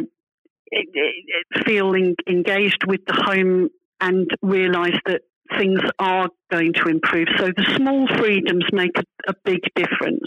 feeling 1.65 2.15
engaged 2.27 2.85
with 2.87 3.01
the 3.05 3.13
home 3.13 3.69
and 4.01 4.29
realise 4.41 4.97
that 5.05 5.21
things 5.57 5.79
are 5.99 6.29
going 6.51 6.73
to 6.73 6.89
improve. 6.89 7.27
So 7.37 7.47
the 7.47 7.73
small 7.75 8.07
freedoms 8.17 8.65
make 8.71 8.97
a, 8.97 9.03
a 9.27 9.33
big 9.43 9.59
difference. 9.75 10.23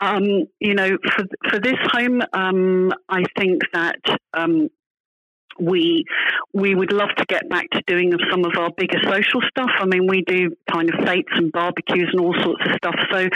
Um, 0.00 0.24
you 0.60 0.74
know, 0.74 0.98
for 1.16 1.24
for 1.50 1.58
this 1.60 1.78
home, 1.92 2.20
um, 2.32 2.92
I 3.08 3.24
think 3.38 3.62
that 3.72 4.00
um, 4.34 4.68
we 5.58 6.04
we 6.52 6.74
would 6.74 6.92
love 6.92 7.10
to 7.16 7.24
get 7.26 7.48
back 7.48 7.68
to 7.70 7.82
doing 7.86 8.12
some 8.30 8.44
of 8.44 8.52
our 8.58 8.70
bigger 8.76 8.98
social 9.04 9.40
stuff. 9.48 9.70
I 9.78 9.86
mean, 9.86 10.06
we 10.06 10.22
do 10.22 10.56
kind 10.72 10.88
of 10.92 11.06
fetes 11.06 11.32
and 11.32 11.50
barbecues 11.52 12.10
and 12.12 12.20
all 12.20 12.34
sorts 12.42 12.62
of 12.66 12.72
stuff. 12.76 12.94
So, 13.12 13.28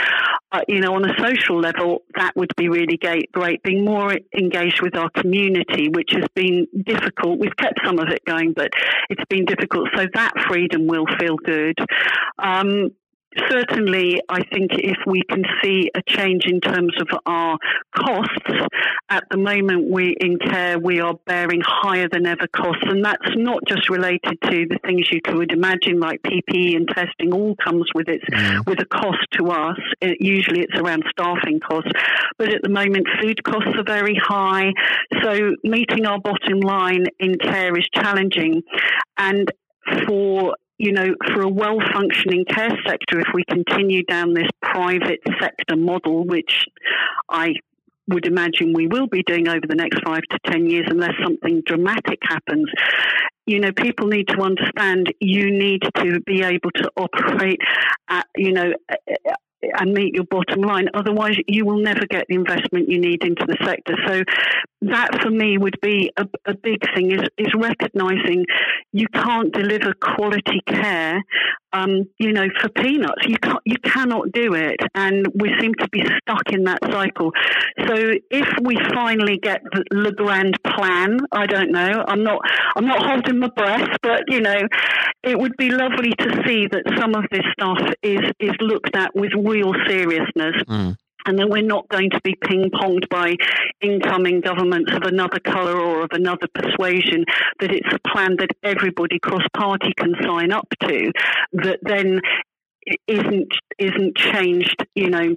uh, 0.51 0.61
you 0.67 0.79
know, 0.79 0.95
on 0.95 1.09
a 1.09 1.13
social 1.19 1.59
level, 1.59 2.03
that 2.15 2.35
would 2.35 2.55
be 2.55 2.69
really 2.69 2.97
great. 2.97 3.63
Being 3.63 3.85
more 3.85 4.15
engaged 4.37 4.81
with 4.81 4.95
our 4.95 5.09
community, 5.09 5.89
which 5.89 6.11
has 6.13 6.25
been 6.33 6.67
difficult. 6.85 7.39
We've 7.39 7.55
kept 7.57 7.79
some 7.85 7.99
of 7.99 8.09
it 8.09 8.23
going, 8.25 8.53
but 8.53 8.69
it's 9.09 9.23
been 9.29 9.45
difficult. 9.45 9.89
So 9.95 10.05
that 10.13 10.33
freedom 10.47 10.87
will 10.87 11.05
feel 11.19 11.35
good. 11.35 11.77
Um, 12.37 12.91
certainly, 13.49 14.21
I 14.27 14.43
think 14.43 14.71
if 14.73 14.97
we 15.05 15.21
can 15.29 15.43
see 15.61 15.91
a 15.95 16.01
change 16.07 16.45
in 16.45 16.61
terms 16.61 16.93
of 16.99 17.07
our 17.25 17.57
costs, 17.95 18.67
at 19.09 19.23
the 19.29 19.37
moment 19.37 19.89
we 19.89 20.15
in 20.19 20.37
care 20.39 20.79
we 20.79 20.99
are 20.99 21.15
bearing 21.25 21.61
higher 21.63 22.07
than 22.09 22.25
ever 22.25 22.47
costs, 22.47 22.83
and 22.85 23.03
that's 23.03 23.35
not 23.35 23.59
just 23.67 23.89
related 23.89 24.37
to 24.43 24.65
the 24.67 24.79
things 24.83 25.11
you 25.11 25.21
could 25.21 25.51
imagine 25.51 25.99
like 25.99 26.21
PPE 26.23 26.75
and 26.75 26.87
testing. 26.87 27.33
All 27.33 27.55
comes 27.63 27.85
with 27.93 28.09
its 28.09 28.25
mm. 28.25 28.65
with 28.65 28.79
a 28.79 28.85
cost 28.85 29.25
to 29.33 29.49
us. 29.51 29.79
It, 30.01 30.17
usually, 30.19 30.61
it's 30.61 30.75
around 30.75 31.03
staffing 31.09 31.59
costs, 31.59 31.91
but 32.37 32.53
at 32.53 32.61
the 32.61 32.69
moment, 32.69 33.07
food 33.21 33.43
costs 33.43 33.69
are 33.75 33.83
very 33.83 34.19
high. 34.21 34.73
So 35.21 35.55
meeting 35.63 36.05
our 36.05 36.19
bottom 36.19 36.59
line 36.59 37.05
in 37.19 37.35
care 37.37 37.77
is 37.77 37.87
challenging, 37.93 38.63
and 39.17 39.51
for 40.07 40.55
you 40.79 40.93
know, 40.93 41.13
for 41.33 41.41
a 41.41 41.49
well 41.49 41.77
functioning 41.93 42.45
care 42.45 42.71
sector, 42.87 43.19
if 43.19 43.27
we 43.33 43.43
continue 43.43 44.03
down 44.03 44.33
this 44.33 44.47
private 44.61 45.19
sector 45.39 45.75
model, 45.75 46.25
which 46.25 46.65
I 47.29 47.53
would 48.07 48.25
imagine 48.25 48.73
we 48.73 48.87
will 48.87 49.07
be 49.07 49.21
doing 49.23 49.47
over 49.47 49.67
the 49.67 49.75
next 49.75 49.99
five 50.03 50.23
to 50.31 50.39
10 50.51 50.67
years 50.67 50.87
unless 50.89 51.13
something 51.21 51.61
dramatic 51.65 52.19
happens. 52.23 52.67
You 53.45 53.59
know, 53.59 53.71
people 53.71 54.07
need 54.07 54.29
to 54.29 54.41
understand 54.41 55.13
you 55.19 55.51
need 55.51 55.83
to 55.97 56.21
be 56.21 56.41
able 56.43 56.71
to 56.75 56.89
operate 56.97 57.59
at, 58.07 58.25
you 58.35 58.53
know, 58.53 58.73
and 59.61 59.93
meet 59.93 60.13
your 60.13 60.23
bottom 60.25 60.61
line. 60.61 60.87
Otherwise, 60.93 61.35
you 61.47 61.65
will 61.65 61.81
never 61.81 62.05
get 62.09 62.25
the 62.29 62.35
investment 62.35 62.89
you 62.89 62.99
need 62.99 63.23
into 63.23 63.45
the 63.45 63.57
sector. 63.63 63.95
So, 64.07 64.23
that 64.81 65.21
for 65.21 65.29
me 65.29 65.57
would 65.57 65.79
be 65.81 66.11
a, 66.17 66.25
a 66.45 66.53
big 66.53 66.79
thing: 66.95 67.11
is 67.11 67.27
is 67.37 67.53
recognizing 67.55 68.45
you 68.91 69.07
can't 69.13 69.53
deliver 69.53 69.93
quality 69.93 70.61
care, 70.65 71.21
um, 71.73 72.05
you 72.17 72.31
know, 72.31 72.47
for 72.61 72.69
peanuts. 72.69 73.25
You 73.25 73.37
can't, 73.37 73.61
you 73.65 73.77
cannot 73.83 74.31
do 74.31 74.53
it, 74.53 74.77
and 74.95 75.27
we 75.35 75.51
seem 75.59 75.73
to 75.75 75.89
be 75.89 76.03
stuck 76.21 76.51
in 76.51 76.63
that 76.65 76.79
cycle. 76.91 77.31
So, 77.87 78.13
if 78.29 78.47
we 78.61 78.77
finally 78.93 79.37
get 79.37 79.61
the, 79.71 79.83
the 79.91 80.11
grand 80.11 80.57
plan, 80.63 81.19
I 81.31 81.45
don't 81.45 81.71
know. 81.71 82.03
I'm 82.07 82.23
not 82.23 82.39
I'm 82.75 82.85
not 82.85 83.05
holding 83.05 83.39
my 83.39 83.49
breath, 83.49 83.89
but 84.01 84.23
you 84.27 84.41
know, 84.41 84.67
it 85.23 85.37
would 85.37 85.55
be 85.57 85.69
lovely 85.69 86.11
to 86.11 86.43
see 86.45 86.67
that 86.67 86.83
some 86.97 87.15
of 87.15 87.25
this 87.31 87.45
stuff 87.53 87.79
is 88.01 88.21
is 88.39 88.53
looked 88.59 88.95
at 88.95 89.15
with 89.15 89.31
real 89.35 89.73
seriousness. 89.87 90.55
Mm. 90.67 90.97
And 91.29 91.37
then 91.37 91.49
we're 91.51 91.61
not 91.61 91.87
going 91.89 92.09
to 92.09 92.19
be 92.23 92.35
ping 92.35 92.71
ponged 92.71 93.07
by 93.07 93.35
incoming 93.81 94.41
governments 94.41 94.91
of 94.91 95.03
another 95.03 95.39
colour 95.39 95.79
or 95.79 96.01
of 96.01 96.09
another 96.11 96.47
persuasion, 96.55 97.23
that 97.59 97.71
it's 97.71 97.93
a 97.93 98.09
plan 98.09 98.35
that 98.39 98.49
everybody 98.63 99.19
cross 99.19 99.45
party 99.55 99.93
can 99.95 100.15
sign 100.23 100.51
up 100.51 100.67
to, 100.81 101.11
that 101.53 101.79
then 101.83 102.19
isn't 103.07 103.47
isn't 103.77 104.17
changed, 104.17 104.83
you 104.95 105.11
know, 105.11 105.35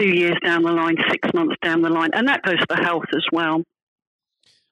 two 0.00 0.08
years 0.08 0.36
down 0.42 0.62
the 0.62 0.72
line, 0.72 0.96
six 1.10 1.28
months 1.34 1.56
down 1.62 1.82
the 1.82 1.90
line. 1.90 2.10
And 2.14 2.26
that 2.28 2.42
goes 2.42 2.64
for 2.66 2.76
health 2.76 3.04
as 3.14 3.26
well. 3.30 3.62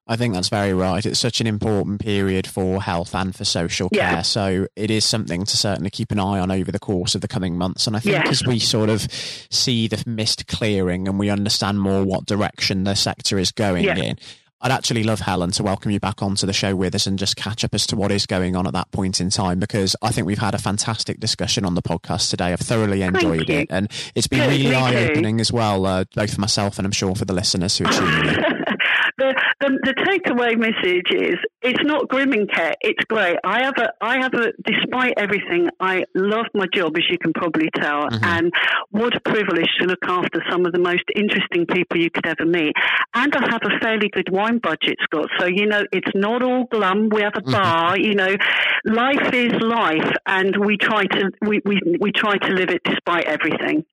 I 0.07 0.17
think 0.17 0.35
that's 0.35 0.49
very 0.49 0.75
right. 0.75 1.05
It's 1.07 1.21
such 1.21 1.41
an 1.41 1.47
important 1.47 2.01
period 2.01 2.47
for 2.47 2.83
health 2.83 3.15
and 3.15 3.35
for 3.35 3.45
social 3.45 3.89
care. 3.89 4.01
Yeah. 4.01 4.23
So 4.23 4.67
it 4.75 4.91
is 4.91 5.05
something 5.05 5.45
to 5.45 5.57
certainly 5.57 5.91
keep 5.91 6.11
an 6.11 6.19
eye 6.19 6.41
on 6.41 6.51
over 6.51 6.73
the 6.73 6.81
course 6.81 7.15
of 7.15 7.21
the 7.21 7.29
coming 7.29 7.57
months. 7.57 7.87
And 7.87 7.97
I 7.97 8.01
think 8.01 8.27
as 8.27 8.45
we 8.45 8.59
sort 8.59 8.91
of 8.91 9.03
see 9.51 9.87
the 9.87 10.03
mist 10.05 10.49
clearing 10.49 11.07
and 11.07 11.21
we 11.21 11.31
understand 11.31 11.81
more 11.81 12.03
what 12.03 12.27
direction 12.27 12.83
the 12.83 12.97
sector 12.97 13.39
is 13.39 13.53
going 13.53 13.85
yeah. 13.85 13.97
in, 13.97 14.19
I'd 14.61 14.73
actually 14.73 15.03
love 15.03 15.21
Helen 15.21 15.51
to 15.53 15.63
welcome 15.65 15.91
you 15.91 15.99
back 15.99 16.23
onto 16.23 16.47
the 16.47 16.53
show 16.53 16.77
with 16.77 16.95
us 16.95 17.07
and 17.07 17.19
just 17.19 17.37
catch 17.37 17.65
up 17.65 17.75
as 17.75 17.87
to 17.89 17.97
what 17.97 18.13
is 18.13 18.27
going 18.27 18.55
on 18.55 18.67
at 18.67 18.73
that 18.75 18.91
point 18.93 19.21
in 19.21 19.29
time 19.29 19.59
because 19.59 19.97
I 20.03 20.11
think 20.11 20.27
we've 20.27 20.39
had 20.39 20.55
a 20.55 20.59
fantastic 20.59 21.19
discussion 21.19 21.65
on 21.65 21.75
the 21.75 21.83
podcast 21.83 22.31
today. 22.31 22.53
I've 22.53 22.61
thoroughly 22.61 23.03
enjoyed 23.03 23.51
it 23.51 23.69
and 23.71 23.91
it's 24.15 24.29
been 24.29 24.41
Good, 24.41 24.51
really 24.51 24.75
eye 24.75 25.11
opening 25.11 25.41
as 25.41 25.53
well, 25.53 25.87
uh, 25.87 26.05
both 26.15 26.35
for 26.35 26.41
myself 26.41 26.79
and 26.79 26.87
I'm 26.87 26.93
sure 26.93 27.15
for 27.17 27.25
the 27.25 27.33
listeners 27.33 27.77
who 27.79 27.87
are 27.87 27.93
tuning 27.93 28.35
in. 28.35 28.45
the, 29.19 29.35
the, 29.61 29.79
the 29.83 29.95
takeaway 30.05 30.57
message 30.57 31.11
is 31.13 31.37
it's 31.63 31.83
not 31.85 32.09
grooming 32.09 32.47
care. 32.47 32.75
It's 32.81 33.05
great. 33.05 33.37
I 33.45 33.63
have 33.65 33.75
a 33.79 33.93
I 34.01 34.19
have 34.21 34.35
a 34.35 34.53
despite 34.65 35.15
everything, 35.17 35.69
I 35.81 36.05
love 36.15 36.47
my 36.55 36.67
job 36.73 36.97
as 36.97 37.05
you 37.09 37.19
can 37.19 37.33
probably 37.33 37.69
tell, 37.75 38.09
mm-hmm. 38.09 38.25
and 38.25 38.53
what 38.91 39.15
a 39.17 39.21
privilege 39.21 39.69
to 39.81 39.87
look 39.87 40.05
after 40.05 40.43
some 40.51 40.67
of 40.67 40.73
the 40.73 40.79
most 40.79 41.05
interesting 41.15 41.67
people 41.67 41.99
you 41.99 42.11
could 42.11 42.27
ever 42.27 42.45
meet. 42.45 42.75
And 43.15 43.35
I 43.35 43.51
have 43.51 43.63
a 43.65 43.79
fairly 43.81 44.09
good 44.09 44.31
wine 44.31 44.59
budget, 44.59 44.97
Scott. 45.03 45.29
So 45.39 45.47
you 45.47 45.67
know 45.67 45.85
it's 45.93 46.11
not 46.15 46.43
all 46.43 46.65
glum. 46.65 47.09
We 47.11 47.23
have 47.23 47.35
a 47.37 47.41
mm-hmm. 47.41 47.53
bar. 47.53 47.95
Mm-hmm. 47.95 48.05
You 48.05 48.15
know, 48.15 48.37
life 48.85 49.33
is 49.33 49.53
life, 49.61 50.13
and 50.27 50.57
we 50.65 50.77
try 50.77 51.05
to 51.05 51.31
we, 51.43 51.61
we 51.65 51.81
we 52.01 52.13
try 52.13 52.37
to 52.37 52.53
live 52.53 52.71
it 52.71 52.83
despite 52.85 53.27
everything. 53.27 53.85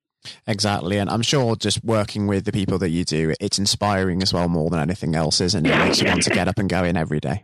Exactly. 0.48 0.98
And 0.98 1.10
I'm 1.10 1.22
sure 1.22 1.56
just 1.56 1.84
working 1.84 2.28
with 2.28 2.46
the 2.46 2.52
people 2.52 2.78
that 2.80 2.90
you 2.90 3.04
do, 3.04 3.34
it's 3.40 3.60
inspiring 3.60 4.22
as 4.22 4.34
well 4.34 4.48
more 4.48 4.70
than 4.70 4.80
anything 4.80 5.16
else, 5.16 5.42
isn't 5.42 5.66
it? 5.66 5.72
It 5.72 5.78
makes 5.78 6.02
you 6.02 6.08
want 6.08 6.24
to 6.24 6.30
get 6.30 6.48
up 6.48 6.58
and 6.58 6.70
go 6.70 6.84
in 6.84 6.98
every 6.98 7.20
day. 7.20 7.44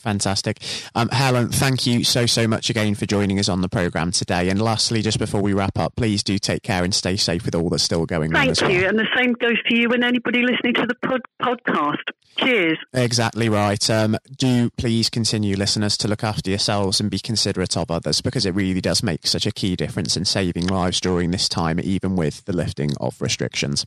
Fantastic. 0.00 0.62
Um, 0.94 1.10
Helen, 1.10 1.50
thank 1.50 1.86
you 1.86 2.04
so, 2.04 2.24
so 2.24 2.48
much 2.48 2.70
again 2.70 2.94
for 2.94 3.04
joining 3.04 3.38
us 3.38 3.50
on 3.50 3.60
the 3.60 3.68
programme 3.68 4.12
today. 4.12 4.48
And 4.48 4.60
lastly, 4.60 5.02
just 5.02 5.18
before 5.18 5.42
we 5.42 5.52
wrap 5.52 5.78
up, 5.78 5.94
please 5.94 6.22
do 6.22 6.38
take 6.38 6.62
care 6.62 6.82
and 6.84 6.94
stay 6.94 7.16
safe 7.16 7.44
with 7.44 7.54
all 7.54 7.68
that's 7.68 7.82
still 7.82 8.06
going 8.06 8.32
thank 8.32 8.48
on. 8.48 8.54
Thank 8.54 8.72
you. 8.72 8.80
Well. 8.80 8.88
And 8.88 8.98
the 8.98 9.08
same 9.14 9.34
goes 9.34 9.62
to 9.68 9.76
you 9.76 9.90
and 9.90 10.02
anybody 10.02 10.42
listening 10.42 10.72
to 10.74 10.86
the 10.86 10.94
pod- 11.06 11.20
podcast. 11.42 11.98
Cheers. 12.38 12.78
Exactly 12.94 13.50
right. 13.50 13.90
Um, 13.90 14.16
do 14.38 14.70
please 14.78 15.10
continue, 15.10 15.56
listeners, 15.56 15.98
to 15.98 16.08
look 16.08 16.24
after 16.24 16.48
yourselves 16.48 16.98
and 16.98 17.10
be 17.10 17.18
considerate 17.18 17.76
of 17.76 17.90
others 17.90 18.22
because 18.22 18.46
it 18.46 18.54
really 18.54 18.80
does 18.80 19.02
make 19.02 19.26
such 19.26 19.44
a 19.44 19.52
key 19.52 19.76
difference 19.76 20.16
in 20.16 20.24
saving 20.24 20.66
lives 20.66 21.00
during 21.00 21.30
this 21.30 21.48
time, 21.48 21.78
even 21.78 22.16
with 22.16 22.44
the 22.46 22.54
lifting 22.54 22.92
of 23.00 23.20
restrictions. 23.20 23.84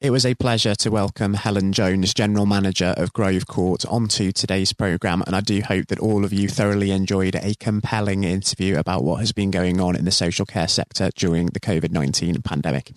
It 0.00 0.10
was 0.10 0.24
a 0.24 0.36
pleasure 0.36 0.76
to 0.76 0.92
welcome 0.92 1.34
Helen 1.34 1.72
Jones, 1.72 2.14
General 2.14 2.46
Manager 2.46 2.94
of 2.96 3.12
Grove 3.12 3.48
Court, 3.48 3.84
onto 3.86 4.30
today's 4.30 4.72
programme, 4.72 5.24
and 5.26 5.34
I 5.34 5.40
do 5.40 5.60
hope 5.60 5.88
that 5.88 5.98
all 5.98 6.24
of 6.24 6.32
you 6.32 6.48
thoroughly 6.48 6.92
enjoyed 6.92 7.34
a 7.34 7.56
compelling 7.56 8.22
interview 8.22 8.78
about 8.78 9.02
what 9.02 9.18
has 9.18 9.32
been 9.32 9.50
going 9.50 9.80
on 9.80 9.96
in 9.96 10.04
the 10.04 10.12
social 10.12 10.46
care 10.46 10.68
sector 10.68 11.10
during 11.16 11.46
the 11.46 11.58
COVID 11.58 11.90
19 11.90 12.42
pandemic. 12.42 12.92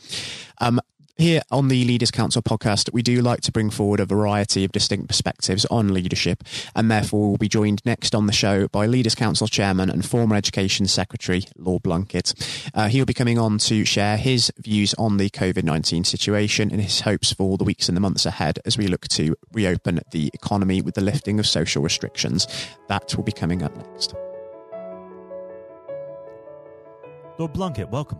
Um, 0.59 0.79
here 1.17 1.41
on 1.52 1.67
the 1.67 1.84
Leaders 1.86 2.12
Council 2.12 2.41
podcast, 2.41 2.91
we 2.93 3.02
do 3.02 3.21
like 3.21 3.41
to 3.41 3.52
bring 3.52 3.69
forward 3.69 4.00
a 4.00 4.06
variety 4.06 4.63
of 4.63 4.71
distinct 4.71 5.08
perspectives 5.08 5.65
on 5.65 5.93
leadership, 5.93 6.43
and 6.76 6.89
therefore 6.89 7.30
we'll 7.30 7.38
be 7.38 7.50
joined 7.50 7.82
next 7.86 8.15
on 8.15 8.28
the 8.28 8.34
show 8.34 8.67
by 8.67 8.86
Leaders 8.86 9.15
Council 9.15 9.47
Chairman 9.47 9.89
and 9.89 10.06
former 10.06 10.36
Education 10.36 10.88
Secretary, 10.88 11.43
Lord 11.58 11.84
Blunkett. 11.84 12.69
Uh, 12.74 12.88
he'll 12.88 13.06
be 13.06 13.13
coming 13.13 13.38
on 13.38 13.58
to 13.60 13.86
share 13.86 14.17
his 14.17 14.52
views 14.58 14.93
on 14.95 15.17
the 15.17 15.30
COVID 15.30 15.63
19 15.63 16.04
situation 16.04 16.71
and 16.71 16.82
his 16.82 17.02
hopes 17.02 17.32
for 17.32 17.58
the 17.58 17.63
weeks 17.63 17.88
and 17.88 17.95
the 17.95 18.02
months 18.02 18.26
ahead 18.26 18.60
as 18.65 18.78
we 18.78 18.88
look 18.88 19.08
to 19.10 19.36
reopen 19.52 20.00
the 20.12 20.32
economy 20.34 20.82
with 20.82 20.95
the 20.95 21.02
lifting 21.02 21.39
of 21.39 21.47
social 21.47 21.84
restrictions. 21.84 22.47
That 22.88 23.15
will 23.15 23.24
be 23.24 23.32
coming 23.32 23.63
up 23.63 23.76
next. 23.76 24.13
Lord 27.38 27.54
Blunkett, 27.54 27.89
welcome. 27.89 28.19